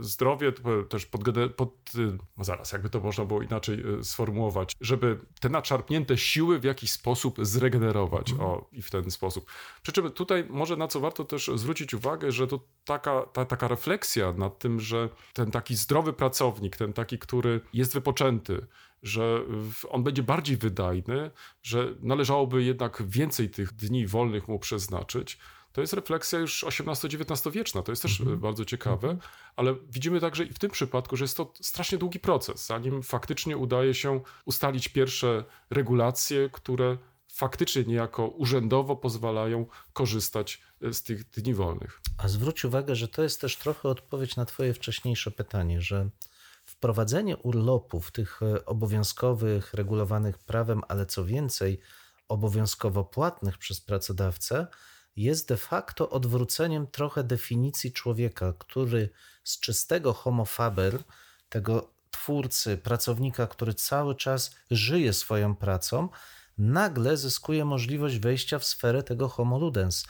zdrowie, 0.00 0.52
to 0.52 0.82
też 0.82 1.06
pod, 1.56 1.70
e, 1.98 2.18
no 2.36 2.44
zaraz, 2.44 2.72
jakby 2.72 2.90
to 2.90 3.00
można 3.00 3.24
było 3.24 3.42
inaczej 3.42 3.84
sformułować, 4.02 4.72
żeby 4.80 5.18
te 5.40 5.48
naczarpnięte 5.48 6.18
siły 6.18 6.58
w 6.58 6.64
jakiś 6.64 6.90
sposób 6.90 7.38
zregenerować 7.42 8.32
o, 8.32 8.68
i 8.72 8.82
w 8.82 8.90
ten 8.90 9.10
sposób. 9.10 9.50
Przy 9.82 9.92
czym 9.92 10.10
tutaj 10.10 10.46
może 10.48 10.76
na 10.76 10.88
co 10.88 11.00
warto 11.00 11.24
też 11.24 11.50
zwrócić 11.54 11.94
uwagę, 11.94 12.32
że 12.32 12.46
to 12.46 12.60
taka, 12.84 13.22
ta, 13.22 13.44
taka 13.44 13.68
refleksja 13.68 14.32
nad 14.32 14.58
tym, 14.58 14.80
że 14.80 15.08
ten 15.32 15.50
taki 15.50 15.76
zdrowy 15.76 16.12
pracownik, 16.12 16.76
ten 16.76 16.92
taki, 16.92 17.18
który 17.18 17.60
jest 17.72 17.94
wypoczęty, 17.94 18.66
że 19.02 19.44
on 19.88 20.02
będzie 20.02 20.22
bardziej 20.22 20.56
wydajny, 20.56 21.30
że 21.62 21.94
należałoby 22.00 22.62
jednak 22.62 23.02
więcej 23.06 23.50
tych 23.50 23.72
dni 23.72 24.06
wolnych 24.06 24.48
mu 24.48 24.58
przeznaczyć. 24.58 25.38
To 25.72 25.80
jest 25.80 25.92
refleksja 25.92 26.38
już 26.38 26.64
XVIII-XIX 26.64 27.54
wieczna, 27.54 27.82
to 27.82 27.92
jest 27.92 28.02
też 28.02 28.20
e, 28.20 28.24
bardzo 28.24 28.64
ciekawe, 28.64 29.16
ale 29.56 29.74
widzimy 29.88 30.20
także 30.20 30.44
i 30.44 30.52
w 30.52 30.58
tym 30.58 30.70
przypadku, 30.70 31.16
że 31.16 31.24
jest 31.24 31.36
to 31.36 31.52
strasznie 31.60 31.98
długi 31.98 32.20
proces, 32.20 32.66
zanim 32.66 33.02
faktycznie 33.02 33.56
udaje 33.56 33.94
się 33.94 34.20
ustalić 34.44 34.88
pierwsze 34.88 35.44
regulacje, 35.70 36.50
które 36.52 36.96
faktycznie 37.32 37.84
niejako 37.84 38.26
urzędowo 38.26 38.96
pozwalają 38.96 39.66
korzystać 39.92 40.62
e, 40.82 40.94
z 40.94 41.02
tych 41.02 41.30
dni 41.30 41.54
wolnych. 41.54 42.00
A 42.18 42.28
zwróć 42.28 42.64
uwagę, 42.64 42.96
że 42.96 43.08
to 43.08 43.22
jest 43.22 43.40
też 43.40 43.56
trochę 43.56 43.88
odpowiedź 43.88 44.36
na 44.36 44.44
Twoje 44.44 44.74
wcześniejsze 44.74 45.30
pytanie, 45.30 45.80
że 45.80 46.10
wprowadzenie 46.64 47.36
urlopów, 47.36 48.10
tych 48.10 48.42
e, 48.42 48.64
obowiązkowych, 48.64 49.74
regulowanych 49.74 50.38
prawem, 50.38 50.82
ale 50.88 51.06
co 51.06 51.24
więcej, 51.24 51.80
obowiązkowo 52.28 53.04
płatnych 53.04 53.58
przez 53.58 53.80
pracodawcę, 53.80 54.66
jest 55.16 55.48
de 55.48 55.56
facto 55.56 56.10
odwróceniem 56.10 56.86
trochę 56.86 57.24
definicji 57.24 57.92
człowieka, 57.92 58.52
który 58.58 59.08
z 59.44 59.60
czystego 59.60 60.12
homo 60.12 60.44
faber, 60.44 61.02
tego 61.48 61.90
twórcy, 62.10 62.76
pracownika, 62.78 63.46
który 63.46 63.74
cały 63.74 64.14
czas 64.14 64.56
żyje 64.70 65.12
swoją 65.12 65.56
pracą, 65.56 66.08
nagle 66.58 67.16
zyskuje 67.16 67.64
możliwość 67.64 68.18
wejścia 68.18 68.58
w 68.58 68.64
sferę 68.64 69.02
tego 69.02 69.28
homo 69.28 69.58
ludens. 69.58 70.06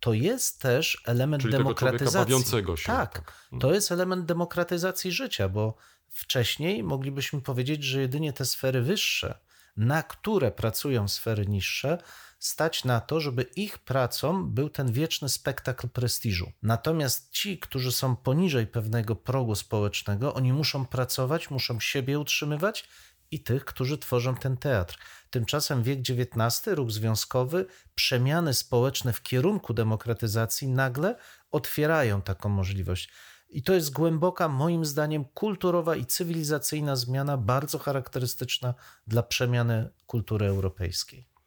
To 0.00 0.12
jest 0.12 0.60
też 0.60 1.02
element 1.06 1.42
Czyli 1.42 1.52
tego 1.52 1.64
demokratyzacji. 1.64 2.18
bawiącego 2.18 2.76
się, 2.76 2.86
Tak, 2.86 3.14
tak. 3.14 3.32
to 3.60 3.74
jest 3.74 3.92
element 3.92 4.24
demokratyzacji 4.26 5.12
życia, 5.12 5.48
bo 5.48 5.74
wcześniej 6.08 6.82
moglibyśmy 6.82 7.40
powiedzieć, 7.40 7.84
że 7.84 8.00
jedynie 8.00 8.32
te 8.32 8.44
sfery 8.44 8.82
wyższe, 8.82 9.38
na 9.76 10.02
które 10.02 10.50
pracują 10.52 11.08
sfery 11.08 11.46
niższe, 11.46 11.98
stać 12.38 12.84
na 12.84 13.00
to, 13.00 13.20
żeby 13.20 13.42
ich 13.42 13.78
pracą 13.78 14.50
był 14.50 14.70
ten 14.70 14.92
wieczny 14.92 15.28
spektakl 15.28 15.88
prestiżu. 15.88 16.52
Natomiast 16.62 17.30
ci, 17.30 17.58
którzy 17.58 17.92
są 17.92 18.16
poniżej 18.16 18.66
pewnego 18.66 19.16
progu 19.16 19.54
społecznego, 19.54 20.34
oni 20.34 20.52
muszą 20.52 20.86
pracować, 20.86 21.50
muszą 21.50 21.80
siebie 21.80 22.18
utrzymywać 22.18 22.88
i 23.30 23.42
tych, 23.42 23.64
którzy 23.64 23.98
tworzą 23.98 24.34
ten 24.34 24.56
teatr. 24.56 24.98
Tymczasem 25.30 25.82
wiek 25.82 25.98
XIX, 26.00 26.66
ruch 26.66 26.90
związkowy, 26.90 27.66
przemiany 27.94 28.54
społeczne 28.54 29.12
w 29.12 29.22
kierunku 29.22 29.74
demokratyzacji 29.74 30.68
nagle 30.68 31.16
otwierają 31.50 32.22
taką 32.22 32.48
możliwość. 32.48 33.10
I 33.50 33.62
to 33.62 33.74
jest 33.74 33.92
głęboka, 33.92 34.48
moim 34.48 34.84
zdaniem, 34.84 35.24
kulturowa 35.24 35.96
i 35.96 36.06
cywilizacyjna 36.06 36.96
zmiana, 36.96 37.36
bardzo 37.36 37.78
charakterystyczna 37.78 38.74
dla 39.06 39.22
przemiany 39.22 39.90
kultury 40.06 40.46
europejskiej. 40.46 41.37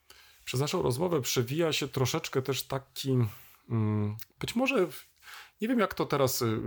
Przez 0.46 0.60
naszą 0.60 0.82
rozmowę 0.82 1.22
przewija 1.22 1.74
się 1.74 1.88
troszeczkę 1.88 2.42
też 2.42 2.64
taki, 2.64 3.18
mm, 3.70 4.16
być 4.40 4.56
może, 4.56 4.88
nie 5.62 5.68
wiem 5.68 5.80
jak 5.80 5.94
to 5.94 6.06
teraz 6.06 6.42
y, 6.42 6.60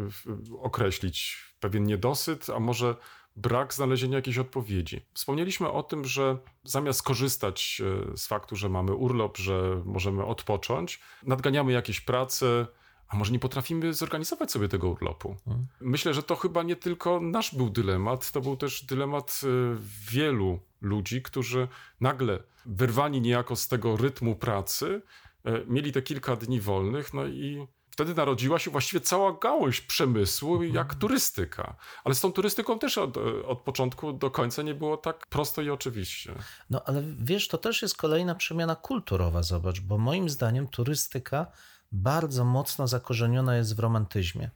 określić, 0.61 1.45
pewien 1.61 1.85
niedosyt, 1.85 2.51
a 2.51 2.61
może 2.61 2.97
brak 3.37 3.75
znalezienia 3.75 4.17
jakiejś 4.17 4.39
odpowiedzi. 4.39 5.01
Wspomnieliśmy 5.15 5.71
o 5.71 5.83
tym, 5.83 6.05
że 6.05 6.39
zamiast 6.65 7.03
korzystać 7.03 7.83
y, 8.15 8.17
z 8.17 8.27
faktu, 8.27 8.57
że 8.57 8.69
mamy 8.69 8.95
urlop, 8.95 9.37
że 9.37 9.83
możemy 9.85 10.25
odpocząć, 10.25 11.01
nadganiamy 11.23 11.73
jakieś 11.73 12.01
prace, 12.01 12.67
a 13.09 13.17
może 13.17 13.33
nie 13.33 13.39
potrafimy 13.39 13.95
zorganizować 13.95 14.51
sobie 14.51 14.69
tego 14.69 14.89
urlopu. 14.89 15.37
Myślę, 15.81 16.15
że 16.15 16.23
to 16.23 16.37
chyba 16.37 16.63
nie 16.63 16.77
tylko 16.77 17.21
nasz 17.21 17.55
był 17.55 17.71
dylemat, 17.71 18.33
to 18.33 18.41
był 18.41 18.57
też 18.57 18.85
dylemat 18.85 19.41
y, 19.45 19.77
wielu 20.11 20.61
ludzi, 20.81 21.23
którzy 21.23 21.69
nagle 22.01 22.43
wyrwani 22.67 23.21
niejako 23.21 23.57
z 23.57 23.69
tego 23.69 23.97
rytmu 23.97 24.37
pracy, 24.37 25.03
y, 25.47 25.65
mieli 25.67 25.93
te 25.93 26.03
kilka 26.03 26.37
dni 26.37 26.61
wolnych, 26.61 27.15
no 27.15 27.27
i 27.27 27.67
wtedy 27.95 28.15
narodziła 28.15 28.59
się 28.59 28.71
właściwie 28.71 29.01
cała 29.01 29.33
gałąź 29.33 29.81
przemysłu, 29.81 30.63
jak 30.63 30.95
turystyka. 30.95 31.77
Ale 32.05 32.15
z 32.15 32.21
tą 32.21 32.33
turystyką 32.33 32.79
też 32.79 32.99
od, 32.99 33.17
od 33.47 33.61
początku 33.61 34.13
do 34.13 34.31
końca 34.31 34.63
nie 34.63 34.75
było 34.75 34.97
tak 34.97 35.27
prosto 35.27 35.63
i 35.63 35.71
oczywiście. 35.71 36.35
No 36.71 36.83
ale 36.87 37.03
wiesz, 37.19 37.49
to 37.49 37.59
też 37.59 37.83
jest 37.83 37.97
kolejna 37.97 38.35
przemiana 38.35 38.77
kulturowa, 38.77 39.43
zobacz, 39.43 39.81
bo 39.81 39.99
moim 39.99 40.29
zdaniem 40.29 40.69
turystyka 40.69 41.47
bardzo 41.95 42.45
mocno 42.45 42.89
zakorzeniona 42.89 43.57
jest 43.57 43.77
w 43.77 43.79
romantyzmie. 43.79 44.51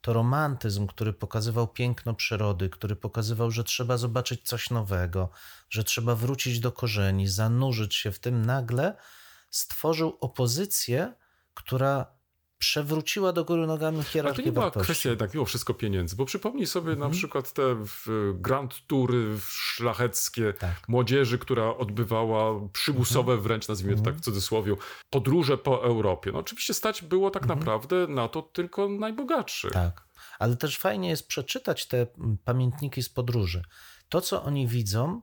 To 0.00 0.12
romantyzm, 0.12 0.86
który 0.86 1.12
pokazywał 1.12 1.68
piękno 1.68 2.14
przyrody, 2.14 2.70
który 2.70 2.96
pokazywał, 2.96 3.50
że 3.50 3.64
trzeba 3.64 3.96
zobaczyć 3.96 4.48
coś 4.48 4.70
nowego, 4.70 5.30
że 5.70 5.84
trzeba 5.84 6.14
wrócić 6.14 6.60
do 6.60 6.72
korzeni, 6.72 7.28
zanurzyć 7.28 7.94
się 7.94 8.12
w 8.12 8.18
tym, 8.18 8.46
nagle 8.46 8.96
stworzył 9.50 10.18
opozycję, 10.20 11.14
która 11.54 12.06
przewróciła 12.60 13.32
do 13.32 13.44
góry 13.44 13.66
nogami 13.66 13.96
Ale 13.96 14.04
to 14.04 14.10
hierarchię 14.10 14.42
nie 14.42 14.52
była 14.52 14.64
wartości. 14.64 14.84
kwestia 14.84 15.08
jednak 15.10 15.34
mimo 15.34 15.44
wszystko 15.46 15.74
pieniędzy, 15.74 16.16
bo 16.16 16.24
przypomnij 16.24 16.66
sobie 16.66 16.92
Mhm. 16.92 17.10
na 17.10 17.16
przykład 17.18 17.52
te 17.52 17.62
grand 18.34 18.86
tury 18.86 19.38
szlacheckie 19.48 20.52
Tak. 20.52 20.88
młodzieży, 20.88 21.38
która 21.38 21.76
odbywała 21.76 22.68
przymusowe 22.72 23.32
Mhm. 23.32 23.42
wręcz, 23.42 23.68
nazwijmy 23.68 23.96
to 23.96 24.02
tak 24.02 24.14
w 24.14 24.20
cudzysłowie, 24.20 24.76
podróże 25.10 25.58
po 25.58 25.84
Europie. 25.84 26.32
No 26.32 26.38
oczywiście 26.38 26.74
stać 26.74 27.02
było 27.02 27.30
tak 27.30 27.46
naprawdę 27.46 28.06
na 28.06 28.28
to 28.28 28.42
tylko 28.42 28.88
najbogatszych. 28.88 29.70
Mhm. 29.76 29.90
Tak, 29.90 30.06
ale 30.38 30.56
też 30.56 30.78
fajnie 30.78 31.08
jest 31.08 31.26
przeczytać 31.28 31.86
te 31.88 32.06
mm, 32.18 32.38
pamiętniki 32.44 33.02
z 33.02 33.08
podróży. 33.08 33.62
To, 34.08 34.20
co 34.20 34.42
oni 34.42 34.66
widzą, 34.68 35.22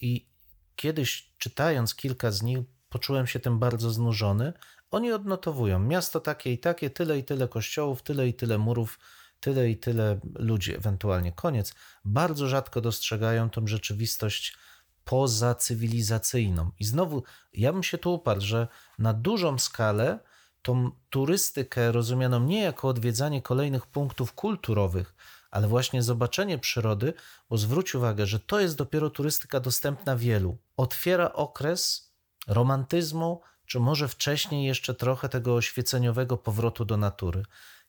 i 0.00 0.28
kiedyś 0.76 1.32
czytając 1.38 1.94
kilka 1.94 2.30
z 2.30 2.42
nich, 2.42 2.58
poczułem 2.88 3.26
się 3.26 3.40
tym 3.40 3.58
bardzo 3.58 3.90
znużony. 3.90 4.52
Oni 4.92 5.12
odnotowują 5.12 5.78
miasto 5.78 6.20
takie 6.20 6.52
i 6.52 6.58
takie, 6.58 6.90
tyle 6.90 7.18
i 7.18 7.24
tyle 7.24 7.48
kościołów, 7.48 8.02
tyle 8.02 8.28
i 8.28 8.34
tyle 8.34 8.58
murów, 8.58 8.98
tyle 9.40 9.70
i 9.70 9.76
tyle 9.76 10.20
ludzi, 10.34 10.76
ewentualnie 10.76 11.32
koniec. 11.32 11.74
Bardzo 12.04 12.48
rzadko 12.48 12.80
dostrzegają 12.80 13.50
tą 13.50 13.66
rzeczywistość 13.66 14.56
pozacywilizacyjną. 15.04 16.70
I 16.80 16.84
znowu, 16.84 17.22
ja 17.52 17.72
bym 17.72 17.82
się 17.82 17.98
tu 17.98 18.14
uparł, 18.14 18.40
że 18.40 18.68
na 18.98 19.12
dużą 19.12 19.58
skalę 19.58 20.18
tą 20.62 20.90
turystykę 21.10 21.92
rozumianą 21.92 22.40
nie 22.40 22.62
jako 22.62 22.88
odwiedzanie 22.88 23.42
kolejnych 23.42 23.86
punktów 23.86 24.32
kulturowych, 24.32 25.14
ale 25.50 25.68
właśnie 25.68 26.02
zobaczenie 26.02 26.58
przyrody, 26.58 27.14
bo 27.50 27.58
zwróć 27.58 27.94
uwagę, 27.94 28.26
że 28.26 28.40
to 28.40 28.60
jest 28.60 28.76
dopiero 28.76 29.10
turystyka 29.10 29.60
dostępna 29.60 30.16
wielu. 30.16 30.58
Otwiera 30.76 31.32
okres 31.32 32.12
romantyzmu, 32.46 33.40
czy 33.66 33.80
może 33.80 34.08
wcześniej 34.08 34.66
jeszcze 34.66 34.94
trochę 34.94 35.28
tego 35.28 35.54
oświeceniowego 35.54 36.36
powrotu 36.36 36.84
do 36.84 36.96
natury. 36.96 37.42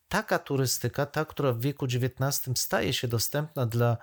Taka 0.07 0.39
turystyka, 0.39 1.05
ta, 1.05 1.25
która 1.25 1.53
w 1.53 1.59
wieku 1.59 1.85
XIX 1.85 2.59
staje 2.59 2.93
się 2.93 3.07
dostępna 3.07 3.65
dla 3.65 3.97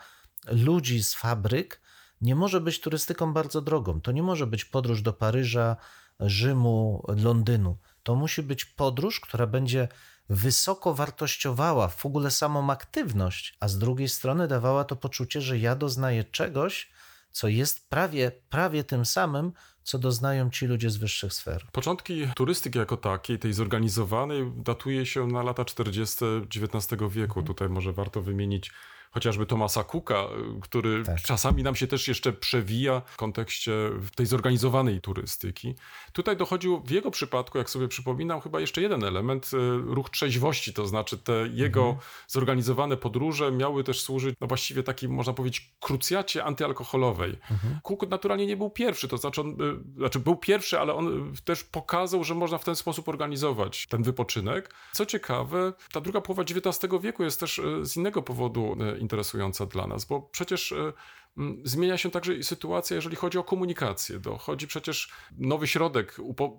ludzi 0.46 1.02
z 1.02 1.14
fabryk, 1.14 1.80
nie 2.20 2.36
może 2.36 2.60
być 2.60 2.80
turystyką 2.80 3.32
bardzo 3.32 3.60
drogą. 3.60 4.00
To 4.00 4.12
nie 4.12 4.22
może 4.22 4.46
być 4.46 4.64
podróż 4.64 5.02
do 5.02 5.12
Paryża, 5.12 5.76
Rzymu, 6.20 7.04
Londynu. 7.16 7.78
To 8.02 8.14
musi 8.14 8.42
być 8.42 8.64
podróż, 8.64 9.20
która 9.20 9.46
będzie 9.46 9.88
wysoko 10.28 10.94
wartościowała 10.94 11.88
w 11.88 12.06
ogóle 12.06 12.30
samą 12.30 12.70
aktywność, 12.70 13.56
a 13.60 13.68
z 13.68 13.78
drugiej 13.78 14.08
strony 14.08 14.48
dawała 14.48 14.84
to 14.84 14.96
poczucie, 14.96 15.40
że 15.40 15.58
ja 15.58 15.76
doznaję 15.76 16.24
czegoś, 16.24 16.90
co 17.32 17.48
jest 17.48 17.88
prawie, 17.88 18.30
prawie 18.48 18.84
tym 18.84 19.04
samym, 19.04 19.52
co 19.82 19.98
doznają 19.98 20.50
ci 20.50 20.66
ludzie 20.66 20.90
z 20.90 20.96
wyższych 20.96 21.32
sfer. 21.32 21.66
Początki 21.72 22.26
turystyki 22.36 22.78
jako 22.78 22.96
takiej, 22.96 23.38
tej 23.38 23.52
zorganizowanej, 23.52 24.52
datuje 24.56 25.06
się 25.06 25.26
na 25.26 25.42
lata 25.42 25.64
40 25.64 26.24
XIX 26.56 27.02
wieku. 27.10 27.42
Tutaj 27.42 27.68
może 27.68 27.92
warto 27.92 28.22
wymienić 28.22 28.72
chociażby 29.10 29.46
Tomasa 29.46 29.84
Cooka, 29.84 30.24
y, 30.56 30.60
który 30.60 31.04
Tak. 31.04 31.20
czasami 31.22 31.62
nam 31.62 31.74
się 31.76 31.86
też 31.86 32.08
jeszcze 32.08 32.32
przewija 32.32 33.02
w 33.06 33.16
kontekście 33.16 33.72
tej 34.16 34.26
zorganizowanej 34.26 35.00
turystyki. 35.00 35.74
Tutaj 36.12 36.36
dochodził 36.36 36.80
w 36.84 36.90
jego 36.90 37.10
przypadku, 37.10 37.58
jak 37.58 37.70
sobie 37.70 37.88
przypominam, 37.88 38.40
chyba 38.40 38.60
jeszcze 38.60 38.80
jeden 38.82 39.04
element, 39.04 39.50
y, 39.54 39.56
ruch 39.94 40.10
trzeźwości, 40.10 40.72
to 40.74 40.86
znaczy 40.86 41.18
te 41.18 41.32
jego 41.52 41.80
Mhm. 41.80 41.98
zorganizowane 42.28 42.96
podróże 42.96 43.52
miały 43.52 43.84
też 43.84 44.00
służyć, 44.00 44.34
no 44.40 44.46
właściwie 44.46 44.82
takiej, 44.82 45.08
można 45.08 45.32
powiedzieć, 45.32 45.72
krucjacie 45.80 46.44
antyalkoholowej. 46.44 47.30
Mhm. 47.50 47.80
Cook 47.82 48.08
naturalnie 48.08 48.46
nie 48.46 48.56
był 48.56 48.70
pierwszy, 48.70 49.08
to 49.08 49.16
znaczy, 49.16 49.40
on, 49.40 49.48
y, 49.50 49.98
znaczy 49.98 50.18
był 50.20 50.36
pierwszy, 50.36 50.78
ale 50.80 50.94
on 50.94 51.34
też 51.44 51.64
pokazał, 51.64 52.24
że 52.24 52.34
można 52.34 52.58
w 52.58 52.64
ten 52.64 52.76
sposób 52.76 53.08
organizować 53.08 53.86
ten 53.86 54.02
wypoczynek. 54.02 54.74
Co 54.92 55.06
ciekawe, 55.06 55.72
ta 55.92 56.00
druga 56.00 56.20
połowa 56.20 56.42
XIX 56.42 56.92
wieku 57.02 57.22
jest 57.22 57.40
też 57.40 57.60
z 57.82 57.96
innego 57.96 58.22
powodu 58.22 58.76
interesująca 59.00 59.66
dla 59.66 59.86
nas, 59.86 60.04
bo 60.04 60.20
przecież 60.20 60.74
mm, 61.36 61.62
zmienia 61.64 61.98
się 61.98 62.10
także 62.10 62.34
i 62.34 62.44
sytuacja, 62.44 62.94
jeżeli 62.94 63.16
chodzi 63.16 63.38
o 63.38 63.44
komunikację. 63.44 64.18
Dochodzi 64.18 64.66
przecież 64.66 65.10
nowy 65.38 65.66
środek, 65.66 66.16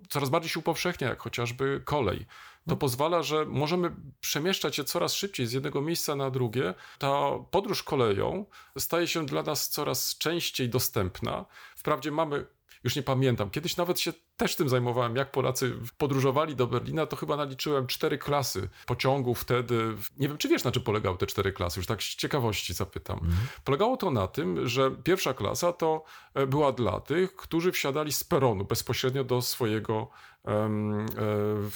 coraz 0.09 0.29
bardziej 0.29 0.49
się 0.49 0.59
upowszechnia, 0.59 1.09
jak 1.09 1.19
chociażby 1.19 1.81
kolej. 1.85 2.25
To 2.67 2.77
pozwala, 2.77 3.23
że 3.23 3.45
możemy 3.45 3.95
przemieszczać 4.19 4.75
się 4.75 4.83
coraz 4.83 5.13
szybciej 5.13 5.47
z 5.47 5.51
jednego 5.51 5.81
miejsca 5.81 6.15
na 6.15 6.29
drugie. 6.29 6.73
Ta 6.97 7.31
podróż 7.51 7.83
koleją 7.83 8.45
staje 8.77 9.07
się 9.07 9.25
dla 9.25 9.43
nas 9.43 9.69
coraz 9.69 10.17
częściej 10.17 10.69
dostępna. 10.69 11.45
Wprawdzie 11.75 12.11
mamy 12.11 12.45
już 12.83 12.95
nie 12.95 13.03
pamiętam. 13.03 13.49
Kiedyś 13.49 13.77
nawet 13.77 13.99
się 13.99 14.13
też 14.37 14.55
tym 14.55 14.69
zajmowałem, 14.69 15.15
jak 15.15 15.31
Polacy 15.31 15.75
podróżowali 15.97 16.55
do 16.55 16.67
Berlina, 16.67 17.05
to 17.05 17.15
chyba 17.15 17.37
naliczyłem 17.37 17.87
cztery 17.87 18.17
klasy 18.17 18.69
pociągów 18.85 19.39
wtedy. 19.39 19.95
Nie 20.17 20.27
wiem, 20.27 20.37
czy 20.37 20.47
wiesz, 20.47 20.63
na 20.63 20.71
czym 20.71 20.83
polegały 20.83 21.17
te 21.17 21.27
cztery 21.27 21.53
klasy, 21.53 21.79
już 21.79 21.87
tak 21.87 22.03
z 22.03 22.15
ciekawości 22.15 22.73
zapytam. 22.73 23.19
Polegało 23.63 23.97
to 23.97 24.11
na 24.11 24.27
tym, 24.27 24.67
że 24.67 24.91
pierwsza 24.91 25.33
klasa 25.33 25.73
to 25.73 26.03
e, 26.33 26.47
była 26.47 26.71
dla 26.71 26.99
tych, 26.99 27.35
którzy 27.35 27.71
wsiadali 27.71 28.11
z 28.11 28.23
peronu 28.23 28.65
bezpośrednio 28.65 29.23
do 29.23 29.41
swojego 29.41 30.09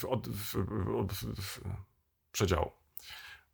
od, 0.08 0.28
w, 0.28 0.54
od, 0.98 1.12
w, 1.12 1.42
w, 1.42 1.60
przedziału. 2.32 2.75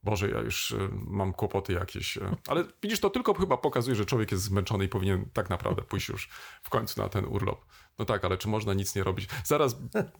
Boże, 0.04 0.28
ja 0.30 0.40
już 0.40 0.72
e, 0.72 0.88
mam 1.06 1.32
kłopoty 1.32 1.72
jakieś. 1.72 2.16
e, 2.16 2.36
Ale 2.48 2.64
widzisz, 2.82 3.00
to 3.00 3.10
tylko 3.10 3.34
chyba 3.34 3.56
pokazuje, 3.56 3.96
że 3.96 4.06
człowiek 4.06 4.32
jest 4.32 4.44
zmęczony 4.44 4.84
i 4.84 4.88
powinien 4.88 5.30
tak 5.32 5.50
naprawdę 5.50 5.82
pójść 5.82 6.08
już 6.08 6.28
w 6.62 6.70
końcu 6.70 7.02
na 7.02 7.08
ten 7.08 7.24
urlop. 7.24 7.64
No 7.98 8.04
tak, 8.04 8.24
ale 8.24 8.38
czy 8.38 8.48
można 8.48 8.74
nic 8.74 8.94
nie 8.94 9.04
robić? 9.04 9.28
Zaraz 9.44 9.76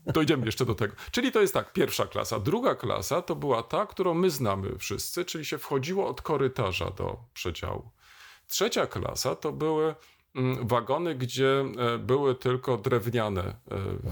dojdziemy 0.06 0.46
jeszcze 0.46 0.66
do 0.66 0.74
tego. 0.74 0.94
Czyli 1.10 1.32
to 1.32 1.40
jest 1.40 1.54
tak, 1.54 1.72
pierwsza 1.72 2.06
klasa. 2.06 2.40
Druga 2.40 2.74
klasa 2.74 3.22
to 3.22 3.36
była 3.36 3.62
ta, 3.62 3.86
którą 3.86 4.14
my 4.14 4.30
znamy 4.30 4.78
wszyscy, 4.78 5.24
czyli 5.24 5.44
się 5.44 5.58
wchodziło 5.58 6.08
od 6.08 6.22
korytarza 6.22 6.90
do 6.90 7.18
przedziału. 7.34 7.90
Trzecia 8.48 8.86
klasa 8.86 9.36
to 9.36 9.52
były 9.52 9.94
mm, 10.34 10.68
wagony, 10.68 11.14
gdzie 11.14 11.64
e, 11.94 11.98
były 11.98 12.34
tylko 12.34 12.76
drewniane 12.76 13.56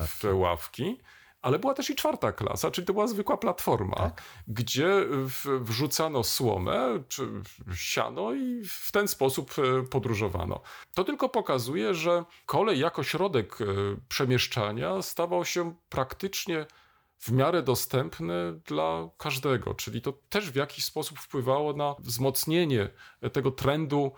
w- 0.06 0.24
ławki. 0.34 1.00
Ale 1.42 1.58
była 1.58 1.74
też 1.74 1.90
i 1.90 1.94
czwarta 1.94 2.32
klasa, 2.32 2.70
czyli 2.70 2.86
to 2.86 2.92
była 2.92 3.06
zwykła 3.06 3.36
platforma, 3.36 4.12
gdzie 4.48 5.06
w, 5.10 5.60
wrzucano 5.60 6.24
słomę 6.24 7.02
czy 7.08 7.28
siano 7.74 8.32
i 8.32 8.64
w 8.64 8.92
ten 8.92 9.08
sposób 9.08 9.54
e, 9.58 9.82
podróżowano. 9.82 10.60
To 10.94 11.04
tylko 11.04 11.28
pokazuje, 11.28 11.94
że 11.94 12.24
kolej 12.46 12.78
jako 12.78 13.02
środek 13.02 13.60
e, 13.60 13.64
przemieszczania 14.08 15.02
stawał 15.02 15.44
się 15.44 15.74
praktycznie 15.88 16.66
w 17.18 17.32
miarę 17.32 17.62
dostępny 17.62 18.60
dla 18.66 19.08
każdego, 19.18 19.74
czyli 19.74 20.02
to 20.02 20.12
też 20.28 20.50
w 20.50 20.54
jakiś 20.54 20.84
sposób 20.84 21.18
wpływało 21.18 21.72
na 21.72 21.94
wzmocnienie 21.98 22.88
tego 23.32 23.50
trendu 23.50 24.12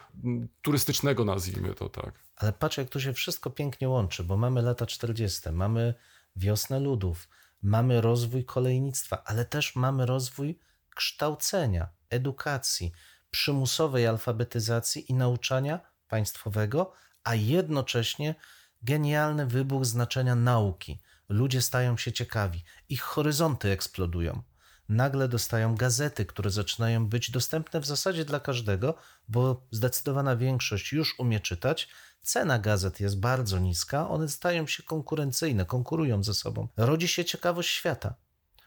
turystycznego, 0.62 1.25
nazwijmy 1.25 1.75
to 1.75 1.88
tak. 1.88 2.14
Ale 2.37 2.52
patrz, 2.52 2.79
jak 2.79 2.88
to 2.88 3.00
się 3.00 3.12
wszystko 3.12 3.50
pięknie 3.50 3.88
łączy, 3.88 4.25
bo 4.25 4.37
mamy 4.37 4.62
lata 4.62 4.87
40., 4.87 5.41
mamy 5.52 5.95
wiosnę 6.37 6.81
ludów, 6.81 7.29
mamy 7.62 8.01
rozwój 8.01 8.45
kolejnictwa, 8.45 9.23
ale 9.25 9.45
też 9.45 9.77
mamy 9.77 10.07
rozwój 10.07 10.59
kształcenia, 10.95 11.89
edukacji, 12.11 12.93
przymusowej 13.31 14.07
alfabetyzacji 14.07 15.11
i 15.11 15.15
nauczania 15.15 15.81
państwowego, 16.09 16.93
a 17.25 17.35
jednocześnie 17.35 18.35
genialny 18.83 19.47
wybuch 19.47 19.87
znaczenia 19.87 20.35
nauki. 20.35 21.01
Ludzie 21.29 21.62
stają 21.62 21.97
się 21.97 22.12
ciekawi, 22.12 22.65
ich 22.89 23.03
horyzonty 23.03 23.71
eksplodują. 23.71 24.43
Nagle 24.89 25.29
dostają 25.29 25.77
gazety, 25.77 26.27
które 26.27 26.51
zaczynają 26.51 27.07
być 27.07 27.31
dostępne 27.31 27.81
w 27.81 27.87
zasadzie 27.87 28.25
dla 28.25 28.41
każdego, 28.41 28.95
bo 29.29 29.67
zdecydowana 29.71 30.37
większość 30.37 30.93
już 30.93 31.19
umie 31.19 31.41
czytać. 31.41 31.89
Cena 32.23 32.59
gazet 32.59 33.00
jest 33.00 33.21
bardzo 33.21 33.59
niska, 33.59 34.09
one 34.09 34.29
stają 34.29 34.67
się 34.67 34.83
konkurencyjne, 34.83 35.67
konkurują 35.67 36.23
ze 36.23 36.35
sobą. 36.35 36.69
Rodzi 36.76 37.09
się 37.09 37.25
ciekawość 37.25 37.69
świata. 37.69 38.14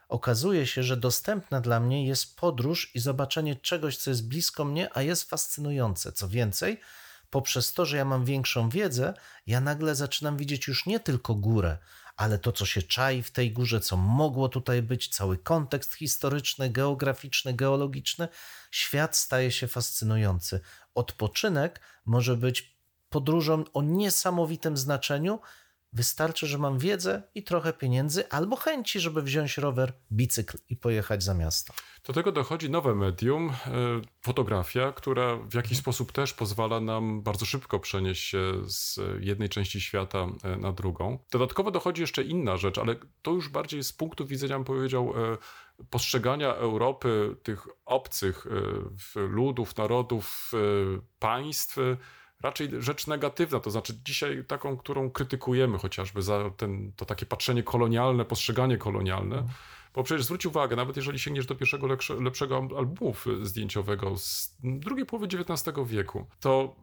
Okazuje 0.10 0.68
się, 0.68 0.84
że 0.84 0.98
dostępna 0.98 1.62
dla 1.62 1.80
mnie 1.80 2.08
jest 2.08 2.36
podróż 2.36 2.96
i 2.96 3.00
zobaczenie 3.00 3.56
czegoś, 3.56 3.98
co 3.98 4.10
jest 4.10 4.28
blisko 4.28 4.66
mnie, 4.66 4.90
a 4.94 5.02
jest 5.02 5.30
fascynujące. 5.30 6.12
Co 6.12 6.30
więcej, 6.30 6.80
poprzez 7.30 7.74
to, 7.74 7.86
że 7.86 7.98
ja 7.98 8.06
mam 8.06 8.26
większą 8.26 8.70
wiedzę, 8.70 9.14
ja 9.48 9.62
nagle 9.62 9.96
zaczynam 9.96 10.38
widzieć 10.38 10.68
już 10.68 10.86
nie 10.86 11.00
tylko 11.00 11.36
górę, 11.36 11.78
ale 12.18 12.40
to, 12.40 12.52
co 12.52 12.66
się 12.66 12.82
czai 12.82 13.24
w 13.24 13.32
tej 13.32 13.52
górze, 13.52 13.80
co 13.80 13.98
mogło 13.98 14.50
tutaj 14.50 14.82
być, 14.82 15.08
cały 15.08 15.38
kontekst 15.38 15.94
historyczny, 15.94 16.70
geograficzny, 16.70 17.54
geologiczny. 17.54 18.28
Świat 18.72 19.16
staje 19.18 19.52
się 19.52 19.68
fascynujący. 19.68 20.60
Odpoczynek 20.96 21.82
może 22.06 22.38
być 22.38 22.75
podróżą 23.16 23.64
o 23.74 23.82
niesamowitym 23.82 24.78
znaczeniu. 24.78 25.40
Wystarczy, 25.94 26.48
że 26.48 26.58
mam 26.58 26.80
wiedzę 26.80 27.24
i 27.36 27.44
trochę 27.44 27.74
pieniędzy, 27.74 28.30
albo 28.30 28.56
chęci, 28.56 29.00
żeby 29.00 29.22
wziąć 29.22 29.58
rower, 29.58 29.94
bicykl 30.12 30.58
i 30.70 30.76
pojechać 30.76 31.24
za 31.24 31.34
miasto. 31.34 31.74
Do 32.08 32.14
tego 32.14 32.32
dochodzi 32.32 32.70
nowe 32.70 32.96
medium, 32.96 33.50
e, 33.50 33.54
fotografia, 34.22 34.92
która 34.92 35.36
w 35.36 35.54
jakiś 35.54 35.78
sposób 35.78 36.12
też 36.12 36.34
pozwala 36.34 36.80
nam 36.80 37.22
bardzo 37.22 37.46
szybko 37.46 37.80
przenieść 37.80 38.24
się 38.24 38.54
z 38.68 39.00
jednej 39.20 39.50
części 39.50 39.82
świata 39.82 40.28
e, 40.44 40.58
na 40.58 40.72
drugą. 40.74 41.20
Dodatkowo 41.32 41.72
dochodzi 41.72 42.02
jeszcze 42.02 42.24
inna 42.24 42.58
rzecz, 42.58 42.78
ale 42.78 42.96
to 43.22 43.32
już 43.32 43.50
bardziej 43.50 43.84
z 43.84 43.94
punktu 43.94 44.26
widzenia, 44.26 44.56
bym 44.56 44.66
powiedział, 44.66 45.14
e, 45.34 45.38
postrzegania 45.90 46.56
Europy, 46.56 47.36
tych 47.44 47.68
obcych 47.86 48.48
ludów, 49.16 49.78
narodów, 49.78 50.52
państw. 51.20 51.78
Raczej 52.42 52.70
rzecz 52.80 53.08
negatywna, 53.08 53.60
to 53.60 53.72
znaczy 53.72 53.94
dzisiaj 54.06 54.44
taką, 54.48 54.78
którą 54.78 55.12
krytykujemy 55.12 55.78
chociażby 55.78 56.22
za 56.22 56.50
ten, 56.58 56.92
to 56.96 57.06
takie 57.06 57.26
patrzenie 57.26 57.64
kolonialne, 57.64 58.26
postrzeganie 58.26 58.78
kolonialne. 58.78 59.44
Bo 59.94 60.04
przecież 60.04 60.26
zwróć 60.26 60.46
uwagę, 60.46 60.76
nawet 60.76 60.96
jeżeli 60.96 61.20
sięgniesz 61.20 61.46
do 61.46 61.56
pierwszego 61.56 61.88
lepsze, 61.88 62.16
lepszego 62.16 62.68
albumu 62.78 63.16
zdjęciowego 63.42 64.18
z 64.18 64.56
drugiej 64.64 65.06
połowy 65.06 65.28
XIX 65.28 65.78
wieku, 65.86 66.26
to 66.40 66.76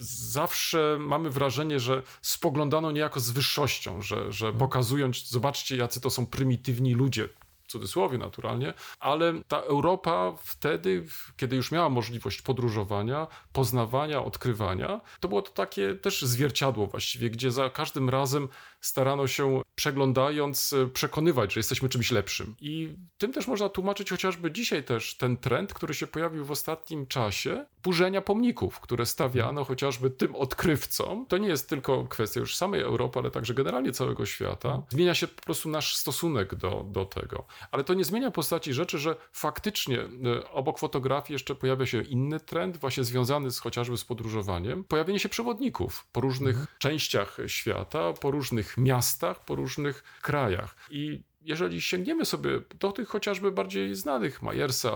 zawsze 0.00 0.96
mamy 1.00 1.30
wrażenie, 1.30 1.80
że 1.80 2.02
spoglądano 2.22 2.92
niejako 2.92 3.20
z 3.20 3.30
wyższością, 3.30 4.02
że, 4.02 4.32
że 4.32 4.52
pokazując, 4.52 5.28
zobaczcie, 5.28 5.76
jacy 5.76 6.00
to 6.00 6.10
są 6.10 6.26
prymitywni 6.26 6.94
ludzie, 6.94 7.28
cudzysłowie 7.68 8.18
naturalnie, 8.18 8.74
ale 9.00 9.32
ta 9.48 9.60
Europa 9.60 10.32
wtedy, 10.44 11.06
kiedy 11.36 11.56
już 11.56 11.72
miała 11.72 11.88
możliwość 11.88 12.42
podróżowania, 12.42 13.26
poznawania, 13.52 14.24
odkrywania, 14.24 15.00
to 15.20 15.28
było 15.28 15.42
to 15.42 15.50
takie 15.50 15.94
też 15.94 16.22
zwierciadło 16.22 16.86
właściwie, 16.86 17.30
gdzie 17.30 17.50
za 17.50 17.70
każdym 17.70 18.08
razem 18.08 18.48
starano 18.80 19.26
się, 19.26 19.62
przeglądając, 19.74 20.72
e, 20.72 20.86
przekonywać, 20.86 21.52
że 21.52 21.60
jesteśmy 21.60 21.88
czymś 21.88 22.10
lepszym. 22.10 22.54
I 22.60 22.94
tym 23.18 23.32
też 23.32 23.46
można 23.46 23.68
tłumaczyć 23.68 24.10
chociażby 24.10 24.52
dzisiaj 24.52 24.84
też 24.84 25.16
ten 25.16 25.36
trend, 25.36 25.74
który 25.74 25.94
się 25.94 26.06
pojawił 26.06 26.44
w 26.44 26.50
ostatnim 26.50 27.06
czasie, 27.06 27.66
burzenia 27.82 28.22
pomników, 28.22 28.80
które 28.80 29.06
stawiano 29.06 29.64
chociażby 29.64 30.10
tym 30.10 30.34
odkrywcom. 30.34 31.26
To 31.26 31.38
nie 31.38 31.48
jest 31.48 31.68
tylko 31.68 32.04
kwestia 32.04 32.40
już 32.40 32.56
samej 32.56 32.80
Europy, 32.80 33.18
ale 33.18 33.30
także 33.30 33.54
generalnie 33.54 33.92
całego 33.92 34.26
świata. 34.26 34.82
Zmienia 34.88 35.14
się 35.14 35.28
po 35.28 35.42
prostu 35.42 35.68
nasz 35.68 35.96
stosunek 35.96 36.54
do, 36.54 36.86
do 36.90 37.04
tego. 37.04 37.46
Ale 37.70 37.84
to 37.84 37.94
nie 37.94 38.04
zmienia 38.04 38.30
postaci 38.30 38.72
rzeczy, 38.72 38.98
że 38.98 39.16
faktycznie 39.32 40.00
e, 40.00 40.50
obok 40.50 40.78
fotografii 40.78 41.32
jeszcze 41.32 41.54
pojawia 41.54 41.86
się 41.86 42.02
inny 42.02 42.40
trend, 42.40 42.76
właśnie 42.76 43.04
związany 43.04 43.50
z, 43.50 43.58
chociażby 43.58 43.96
z 43.96 44.04
podróżowaniem. 44.04 44.84
Pojawienie 44.84 45.18
się 45.18 45.28
przewodników 45.28 46.06
po 46.12 46.20
różnych 46.20 46.66
częściach 46.78 47.38
świata, 47.46 48.12
po 48.12 48.30
różnych 48.30 48.67
miastach, 48.76 49.44
po 49.44 49.54
różnych 49.54 50.02
krajach. 50.22 50.76
I 50.90 51.22
jeżeli 51.40 51.80
sięgniemy 51.82 52.24
sobie 52.24 52.50
do 52.80 52.92
tych 52.92 53.08
chociażby 53.08 53.52
bardziej 53.52 53.94
znanych, 53.94 54.42
Majersa, 54.42 54.92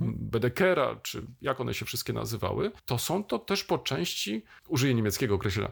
Bedekera, 0.00 0.96
czy 1.02 1.26
jak 1.40 1.60
one 1.60 1.74
się 1.74 1.84
wszystkie 1.84 2.12
nazywały, 2.12 2.72
to 2.86 2.98
są 2.98 3.24
to 3.24 3.38
też 3.38 3.64
po 3.64 3.78
części, 3.78 4.44
użyję 4.68 4.94
niemieckiego 4.94 5.34
określenia, 5.34 5.70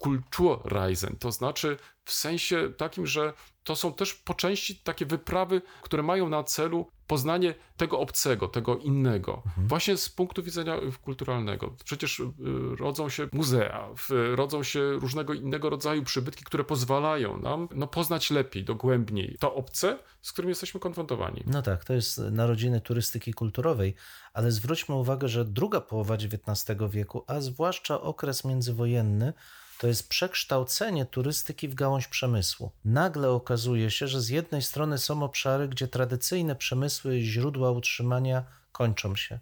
Kulturreisen, 0.00 1.16
to 1.18 1.32
znaczy 1.32 1.76
w 2.04 2.12
sensie 2.12 2.72
takim, 2.76 3.06
że 3.06 3.32
to 3.64 3.76
są 3.76 3.92
też 3.92 4.14
po 4.14 4.34
części 4.34 4.76
takie 4.76 5.06
wyprawy, 5.06 5.62
które 5.82 6.02
mają 6.02 6.28
na 6.28 6.44
celu 6.44 6.86
poznanie 7.06 7.54
tego 7.76 8.00
obcego, 8.00 8.48
tego 8.48 8.76
innego, 8.76 9.42
właśnie 9.56 9.96
z 9.96 10.08
punktu 10.08 10.42
widzenia 10.42 10.76
y, 10.76 10.92
kulturalnego. 11.02 11.74
Przecież 11.84 12.20
y, 12.20 12.32
rodzą 12.78 13.08
się 13.08 13.28
muzea, 13.32 13.88
rodzą 14.34 14.62
się 14.62 14.92
różnego 14.92 15.34
innego 15.34 15.70
rodzaju 15.70 16.02
przybytki, 16.04 16.44
które 16.44 16.64
pozwalają 16.64 17.36
nam 17.36 17.68
no, 17.74 17.86
poznać 17.86 18.30
lepiej, 18.30 18.64
dogłębniej 18.64 19.36
to 19.40 19.54
obce, 19.54 19.98
z 20.22 20.32
którym 20.32 20.48
jesteśmy 20.48 20.80
konfrontowani. 20.80 21.44
No 21.46 21.62
tak, 21.62 21.84
to 21.84 21.92
jest 21.92 22.18
narodziny 22.18 22.80
turystyki 22.80 23.34
kulturowej, 23.34 23.94
ale 24.32 24.52
zwróćmy 24.52 24.94
uwagę, 24.94 25.28
że 25.28 25.44
druga 25.44 25.80
połowa 25.80 26.14
XIX 26.14 26.78
wieku, 26.90 27.24
a 27.26 27.40
zwłaszcza 27.40 28.00
okres 28.00 28.44
międzywojenny, 28.44 29.32
to 29.80 29.86
jest 29.86 30.08
przekształcenie 30.08 31.06
turystyki 31.06 31.68
w 31.68 31.74
gałąź 31.74 32.08
przemysłu. 32.08 32.70
Nagle 32.84 33.30
okazuje 33.30 33.90
się, 33.90 34.08
że 34.08 34.20
z 34.20 34.28
jednej 34.28 34.62
strony 34.62 34.98
są 34.98 35.22
obszary, 35.22 35.68
gdzie 35.68 35.88
tradycyjne 35.88 36.56
przemysły 36.56 37.18
i 37.18 37.24
źródła 37.24 37.70
utrzymania 37.70 38.44
kończą 38.72 39.16
się. 39.16 39.38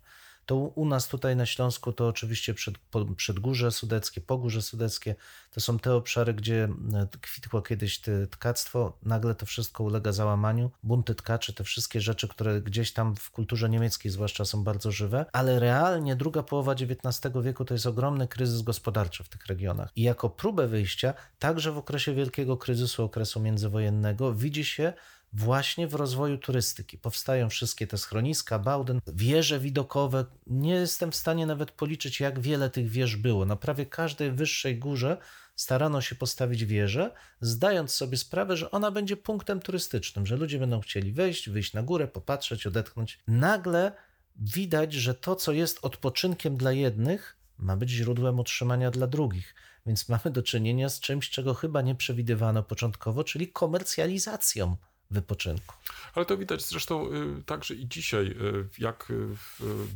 To 0.49 0.57
u 0.57 0.87
nas 0.87 1.09
tutaj 1.09 1.37
na 1.37 1.47
Śląsku 1.47 1.93
to 1.93 2.09
oczywiście 2.09 2.55
przed, 2.55 2.79
po- 2.79 3.05
Przedgórze 3.05 3.71
Sudeckie, 3.71 4.21
Pogórze 4.21 4.63
Sudeckie, 4.63 5.15
to 5.51 5.61
są 5.61 5.79
te 5.79 5.95
obszary, 5.95 6.35
gdzie 6.35 6.69
e, 6.95 7.09
kwitło 7.21 7.63
kiedyś 7.63 8.01
tkactwo, 8.31 8.99
nagle 9.03 9.35
to 9.35 9.47
wszystko 9.47 9.85
ulega 9.85 10.13
załamaniu. 10.13 10.71
Bunty 10.83 11.15
tkaczy, 11.15 11.53
te 11.53 11.65
wszystkie 11.65 12.01
rzeczy, 12.01 12.29
które 12.29 12.61
gdzieś 12.61 12.93
tam 12.93 13.17
w 13.17 13.31
kulturze 13.31 13.69
niemieckiej 13.69 14.13
zwłaszcza 14.13 14.45
są 14.45 14.65
bardzo 14.65 14.93
żywe, 14.93 15.27
ale 15.33 15.61
realnie 15.61 16.17
druga 16.17 16.43
połowa 16.43 16.73
XIX 16.73 17.35
wieku 17.43 17.65
to 17.65 17.75
jest 17.75 17.87
ogromny 17.87 18.29
kryzys 18.29 18.63
gospodarczy 18.63 19.25
w 19.25 19.29
tych 19.29 19.47
regionach. 19.47 19.91
I 19.97 20.03
jako 20.03 20.31
próbę 20.31 20.67
wyjścia, 20.67 21.15
także 21.39 21.73
w 21.73 21.79
okresie 21.79 22.15
wielkiego 22.15 22.57
kryzysu 22.57 23.05
okresu 23.05 23.41
międzywojennego, 23.41 24.35
widzi 24.35 24.65
się 24.65 24.93
właśnie 25.33 25.89
w 25.89 25.95
rozwoju 25.95 26.39
turystyki. 26.39 26.99
Powstają 26.99 27.49
wszystkie 27.49 27.87
te 27.87 27.99
schroniska, 27.99 28.59
Bauden, 28.59 29.01
wieże 29.07 29.61
widokowe. 29.61 30.25
Nie 30.47 30.75
jestem 30.75 31.13
w 31.13 31.17
stanie 31.17 31.47
nawet 31.47 31.71
policzyć, 31.71 32.21
jak 32.21 32.41
wiele 32.41 32.71
tych 32.71 32.89
wież 32.89 33.17
było. 33.17 33.45
Na 33.45 33.57
prawie 33.57 33.87
każdej 33.87 34.33
wyższej 34.33 34.79
górze 34.79 35.17
starano 35.57 36.01
się 36.01 36.15
postawić 36.15 36.65
wieżę, 36.65 37.11
zdając 37.41 37.91
sobie 37.91 38.17
sprawę, 38.17 38.57
że 38.57 38.71
ona 38.71 38.91
będzie 38.91 39.17
punktem 39.17 39.61
turystycznym, 39.61 40.27
że 40.27 40.37
ludzie 40.37 40.59
będą 40.59 40.81
chcieli 40.81 41.13
wejść, 41.13 41.51
wyjść 41.51 41.73
na 41.73 41.83
górę, 41.83 42.09
popatrzeć, 42.09 42.67
odetchnąć. 42.67 43.19
Nagle 43.29 43.93
widać, 44.37 44.93
że 44.93 45.15
to, 45.15 45.37
co 45.37 45.53
jest 45.53 45.79
odpoczynkiem 45.83 46.57
dla 46.57 46.73
jednych, 46.73 47.37
ma 47.59 47.77
być 47.77 47.91
źródłem 47.91 48.39
utrzymania 48.39 48.91
dla 48.91 49.07
drugich. 49.07 49.55
Więc 49.87 50.09
mamy 50.09 50.31
do 50.31 50.43
czynienia 50.43 50.89
z 50.89 51.01
czymś, 51.01 51.31
czego 51.31 51.55
chyba 51.55 51.83
nie 51.83 51.95
przewidywano 51.95 52.63
początkowo, 52.63 53.25
czyli 53.25 53.49
komercjalizacją 53.49 54.77
wypoczynku. 55.11 55.75
Ale 56.15 56.27
to 56.27 56.37
widać 56.37 56.67
zresztą 56.67 57.13
y, 57.13 57.43
także 57.47 57.75
i 57.75 57.89
dzisiaj, 57.89 58.27
y, 58.27 58.69
jak 58.79 59.11
y, 59.11 59.27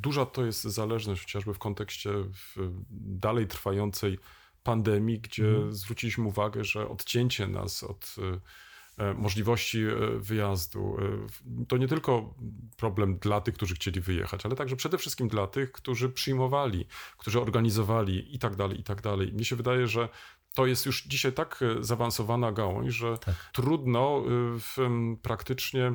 duża 0.01 0.27
to 0.27 0.44
jest 0.44 0.62
zależność, 0.62 1.22
chociażby 1.22 1.55
w 1.55 1.59
kontekście 1.59 2.11
dalej 3.01 3.46
trwającej 3.46 4.18
pandemii, 4.62 5.20
gdzie 5.20 5.44
zwróciliśmy 5.70 6.25
uwagę, 6.25 6.64
że 6.64 6.88
odcięcie 6.88 7.46
nas 7.46 7.83
od 7.83 8.16
e, 8.98 9.14
możliwości 9.14 9.83
e, 9.83 10.18
wyjazdu 10.18 10.96
y, 11.62 11.66
to 11.66 11.77
nie 11.77 11.88
tylko 11.88 12.35
problem 12.77 13.18
dla 13.18 13.40
tych, 13.40 13.55
którzy 13.55 13.75
chcieli 13.75 14.01
wyjechać, 14.01 14.46
ale 14.46 14.57
także 14.57 14.77
przede 14.77 14.98
wszystkim 14.98 15.29
dla 15.29 15.46
tych, 15.46 15.72
którzy 15.72 16.09
przyjmowali, 16.09 16.87
którzy 17.18 17.40
organizowali 17.40 18.35
i 18.35 18.38
tak 18.38 18.57
dalej, 18.57 18.81
i 18.81 18.85
tak 18.85 19.03
dalej. 19.03 19.33
Mnie 19.33 19.44
się 19.44 19.57
wydaje, 19.57 19.87
że 19.87 20.09
to 20.55 20.67
jest 20.67 20.87
już 20.87 21.03
dzisiaj 21.03 21.33
tak 21.33 21.61
e, 21.62 21.85
zaawansowana 21.85 22.53
gałąź, 22.53 22.95
że 22.95 23.19
trudno 23.53 24.19
y, 24.19 24.61
w, 24.61 24.77
praktycznie 25.23 25.87
y, 25.87 25.95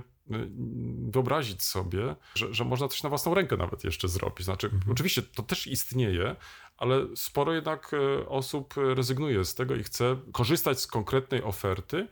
wyobrazić 1.10 1.64
sobie, 1.64 2.16
że, 2.36 2.54
że 2.54 2.66
można 2.66 2.88
coś 2.88 3.04
na 3.04 3.10
własną 3.10 3.34
rękę 3.34 3.58
nawet 3.58 3.84
jeszcze 3.84 4.08
zrobić. 4.08 4.46
Znaczy, 4.46 4.70
oczywiście 4.92 5.22
to 5.22 5.44
też 5.44 5.68
istnieje, 5.68 6.36
ale 6.78 7.08
sporo 7.16 7.54
jednak 7.54 7.92
e, 7.94 8.30
osób 8.30 8.74
rezygnuje 8.78 9.46
z 9.46 9.56
tego 9.56 9.76
i 9.76 9.84
chce 9.84 10.18
korzystać 10.32 10.80
z 10.82 10.88
konkretnej 10.88 11.44
oferty, 11.44 12.08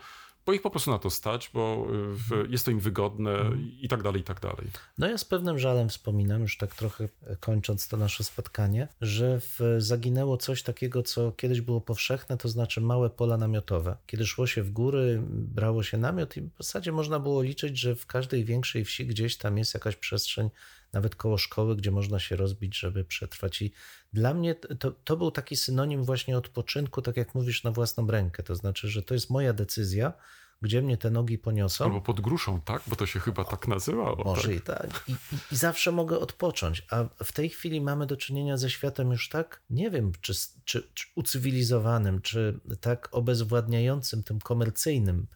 bo 0.46 0.54
ich 0.54 0.62
po 0.62 0.70
prostu 0.70 0.92
na 0.92 1.00
to 1.00 1.10
stać, 1.10 1.50
bo 1.54 1.88
y, 1.90 2.16
w, 2.16 2.52
jest 2.52 2.66
to 2.66 2.72
im 2.72 2.80
wygodne 2.80 3.52
i 3.82 3.88
tak 3.88 4.04
dalej, 4.04 4.22
i 4.22 4.24
tak 4.24 4.40
dalej. 4.40 4.68
No 4.98 5.08
ja 5.08 5.18
z 5.18 5.26
pewnym 5.26 5.60
żalem 5.60 5.90
wspominam, 5.90 6.42
już 6.42 6.58
tak 6.58 6.76
trochę 6.76 7.10
kończąc 7.40 7.88
to 7.88 7.98
nasze 7.98 8.24
spotkanie, 8.24 8.88
że 9.02 9.42
zaginęło 9.78 10.38
coś 10.38 10.64
takiego, 10.64 11.04
co 11.04 11.32
kiedyś 11.32 11.62
było 11.62 11.82
powszechne, 11.82 12.38
to 12.38 12.50
znaczy 12.50 12.82
małe 12.82 13.10
pola 13.10 13.38
namiotowe. 13.38 13.98
Kiedy 14.06 14.26
szło 14.26 14.48
się 14.48 14.64
w 14.64 14.72
góry, 14.72 15.22
brało 15.30 15.84
się 15.84 15.98
namiot 15.98 16.38
i 16.38 16.42
w 16.42 16.52
zasadzie 16.58 16.92
można 16.92 17.20
było 17.20 17.42
liczyć, 17.42 17.80
że 17.80 17.96
w 17.96 18.06
każdej 18.06 18.46
większej 18.46 18.86
wsi 18.86 19.06
gdzieś 19.06 19.38
tam 19.38 19.58
jest 19.58 19.74
jakaś 19.74 19.96
przestrzeń, 19.96 20.50
nawet 20.96 21.16
koło 21.16 21.38
szkoły, 21.38 21.76
gdzie 21.76 21.92
można 21.92 22.20
się 22.20 22.36
rozbić, 22.36 22.80
żeby 22.80 23.06
przetrwać. 23.06 23.62
I 23.62 23.72
dla 24.14 24.34
mnie 24.34 24.56
to, 24.56 24.92
to 24.92 25.18
był 25.18 25.32
taki 25.32 25.56
synonim 25.56 26.04
właśnie 26.04 26.38
odpoczynku, 26.38 27.02
tak 27.02 27.18
jak 27.18 27.36
mówisz, 27.36 27.64
na 27.64 27.72
własną 27.72 28.08
rękę. 28.08 28.44
To 28.44 28.56
znaczy, 28.56 28.88
że 28.88 29.04
to 29.04 29.14
jest 29.14 29.30
moja 29.30 29.54
decyzja, 29.54 30.14
gdzie 30.62 30.82
mnie 30.82 30.98
te 30.98 31.10
nogi 31.12 31.38
poniosą. 31.38 31.86
Albo 31.86 32.02
pod 32.02 32.22
gruszą, 32.22 32.62
tak? 32.62 32.82
Bo 32.88 32.96
to 32.96 33.06
się 33.06 33.20
chyba 33.20 33.46
tak 33.46 33.68
nazywało. 33.68 34.24
Może 34.24 34.48
tak? 34.48 34.58
i 34.58 34.62
tak. 34.62 35.04
I, 35.08 35.12
i, 35.52 35.56
zawsze 35.56 35.92
mogę 35.92 36.20
odpocząć. 36.20 36.86
A 36.92 37.06
w 37.24 37.32
tej 37.32 37.50
chwili 37.50 37.82
mamy 37.82 38.08
do 38.08 38.18
czynienia 38.18 38.58
ze 38.58 38.70
światem 38.70 39.12
już 39.12 39.30
tak, 39.30 39.62
nie 39.70 39.92
wiem, 39.92 40.12
czy, 40.22 40.34
czy, 40.66 40.88
czy 40.94 41.08
ucywilizowanym, 41.16 42.22
czy 42.22 42.60
tak 42.82 43.10
obezwładniającym 43.12 44.24
tym 44.24 44.40
komercyjnym, 44.40 45.28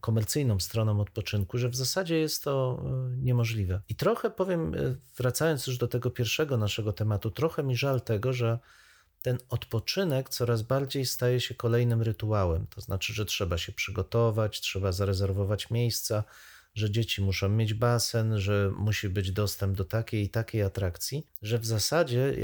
komercyjną 0.00 0.60
stroną 0.60 1.00
odpoczynku, 1.00 1.58
że 1.58 1.68
w 1.68 1.76
zasadzie 1.76 2.18
jest 2.18 2.44
to 2.44 2.84
e, 2.84 3.16
niemożliwe. 3.16 3.80
I 3.88 3.94
trochę 3.94 4.30
powiem, 4.30 4.74
e, 4.74 4.96
wracając 5.16 5.66
już 5.66 5.78
do 5.78 5.88
tego 5.88 6.10
pierwszego 6.10 6.56
naszego 6.56 6.92
tematu, 6.92 7.30
trochę 7.30 7.62
mi 7.62 7.76
żal 7.76 8.00
tego, 8.00 8.32
że 8.32 8.58
ten 9.22 9.38
odpoczynek 9.48 10.28
coraz 10.28 10.62
bardziej 10.62 11.06
staje 11.06 11.40
się 11.40 11.54
kolejnym 11.54 12.02
rytuałem. 12.02 12.66
To 12.66 12.80
znaczy, 12.80 13.12
że 13.12 13.24
trzeba 13.24 13.58
się 13.58 13.72
przygotować, 13.72 14.60
trzeba 14.60 14.92
zarezerwować 14.92 15.70
miejsca, 15.70 16.24
że 16.74 16.90
dzieci 16.90 17.22
muszą 17.22 17.48
mieć 17.48 17.74
basen, 17.74 18.38
że 18.38 18.72
musi 18.76 19.08
być 19.08 19.32
dostęp 19.32 19.76
do 19.76 19.84
takiej 19.84 20.22
i 20.22 20.28
takiej 20.28 20.62
atrakcji, 20.62 21.26
że 21.42 21.58
w 21.58 21.66
zasadzie 21.66 22.34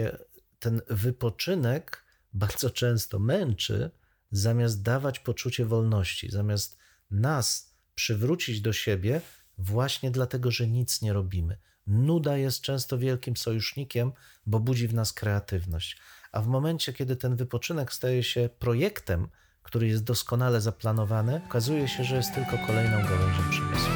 ten 0.58 0.82
wypoczynek 0.88 2.04
bardzo 2.32 2.70
często 2.70 3.18
męczy, 3.18 3.90
zamiast 4.30 4.82
dawać 4.82 5.18
poczucie 5.18 5.64
wolności, 5.64 6.30
zamiast 6.30 6.78
nas 7.10 7.74
przywrócić 7.94 8.60
do 8.60 8.72
siebie 8.72 9.20
właśnie 9.58 10.10
dlatego, 10.10 10.50
że 10.50 10.66
nic 10.66 11.02
nie 11.02 11.12
robimy. 11.12 11.58
Nuda 11.86 12.36
jest 12.36 12.60
często 12.60 12.98
wielkim 12.98 13.36
sojusznikiem, 13.36 14.12
bo 14.46 14.60
budzi 14.60 14.88
w 14.88 14.94
nas 14.94 15.12
kreatywność. 15.12 15.98
A 16.32 16.42
w 16.42 16.46
momencie, 16.46 16.92
kiedy 16.92 17.16
ten 17.16 17.36
wypoczynek 17.36 17.92
staje 17.92 18.22
się 18.22 18.48
projektem, 18.58 19.28
który 19.62 19.88
jest 19.88 20.04
doskonale 20.04 20.60
zaplanowany, 20.60 21.40
okazuje 21.46 21.88
się, 21.88 22.04
że 22.04 22.16
jest 22.16 22.34
tylko 22.34 22.58
kolejną 22.66 22.96
gałęzią 23.02 23.50
przemysłu. 23.50 23.92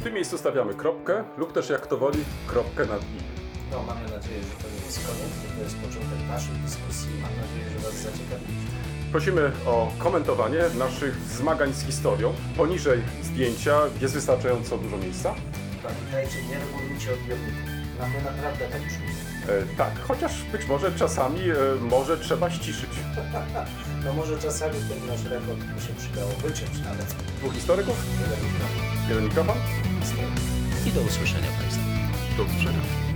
W 0.00 0.02
tym 0.02 0.14
miejscu 0.14 0.38
stawiamy 0.38 0.74
kropkę 0.74 1.24
lub 1.36 1.52
też 1.52 1.68
jak 1.68 1.82
kto 1.82 1.96
woli, 1.96 2.24
kropkę 2.46 2.86
nad 2.86 3.02
i. 3.02 3.39
No, 3.70 3.82
mamy 3.82 4.00
nadzieję, 4.16 4.40
że 4.42 4.54
to 4.62 4.68
nie 4.74 4.86
jest 4.86 4.98
koniec, 5.06 5.30
że 5.42 5.48
to 5.56 5.62
jest 5.64 5.76
początek 5.76 6.20
naszej 6.28 6.54
dyskusji. 6.66 7.10
Mam 7.22 7.34
nadzieję, 7.42 7.66
że 7.72 7.78
Was 7.86 7.94
zaciekawiliśmy. 7.94 8.70
Prosimy 9.12 9.52
o 9.66 9.92
komentowanie 9.98 10.62
naszych 10.78 11.14
zmagań 11.38 11.72
z 11.74 11.82
historią. 11.86 12.34
Poniżej 12.56 13.00
zdjęcia 13.22 13.76
jest 14.00 14.14
wystarczająco 14.14 14.78
dużo 14.78 14.96
miejsca. 14.96 15.34
Pamiętajcie, 15.82 16.38
nie 16.50 16.58
regulujcie 16.58 17.12
odbiorników. 17.14 17.70
Mamy 18.00 18.14
naprawdę 18.22 18.64
tak 18.68 18.82
brzmi. 18.82 19.06
E, 19.48 19.76
tak, 19.76 19.92
chociaż 20.08 20.32
być 20.52 20.66
może 20.66 20.92
czasami 20.92 21.40
e, 21.50 21.54
może 21.80 22.18
trzeba 22.18 22.50
ściszyć. 22.50 22.90
No 24.04 24.12
może 24.12 24.38
czasami 24.38 24.74
ten 24.74 25.06
nasz 25.06 25.24
rekord 25.24 25.58
by 25.58 25.80
się 25.80 25.94
przydało 25.98 26.30
wyciąć 26.30 26.78
nawet. 26.84 27.06
Dwóch 27.38 27.54
historyków, 27.54 27.96
Tyle 28.18 28.36
mikrofon. 28.36 29.08
jeden 29.08 29.24
mikrofon. 29.24 29.56
I 30.86 30.90
do 30.92 31.00
usłyszenia 31.00 31.48
Państwa. 31.60 31.82
Do 32.36 32.42
usłyszenia. 32.42 33.09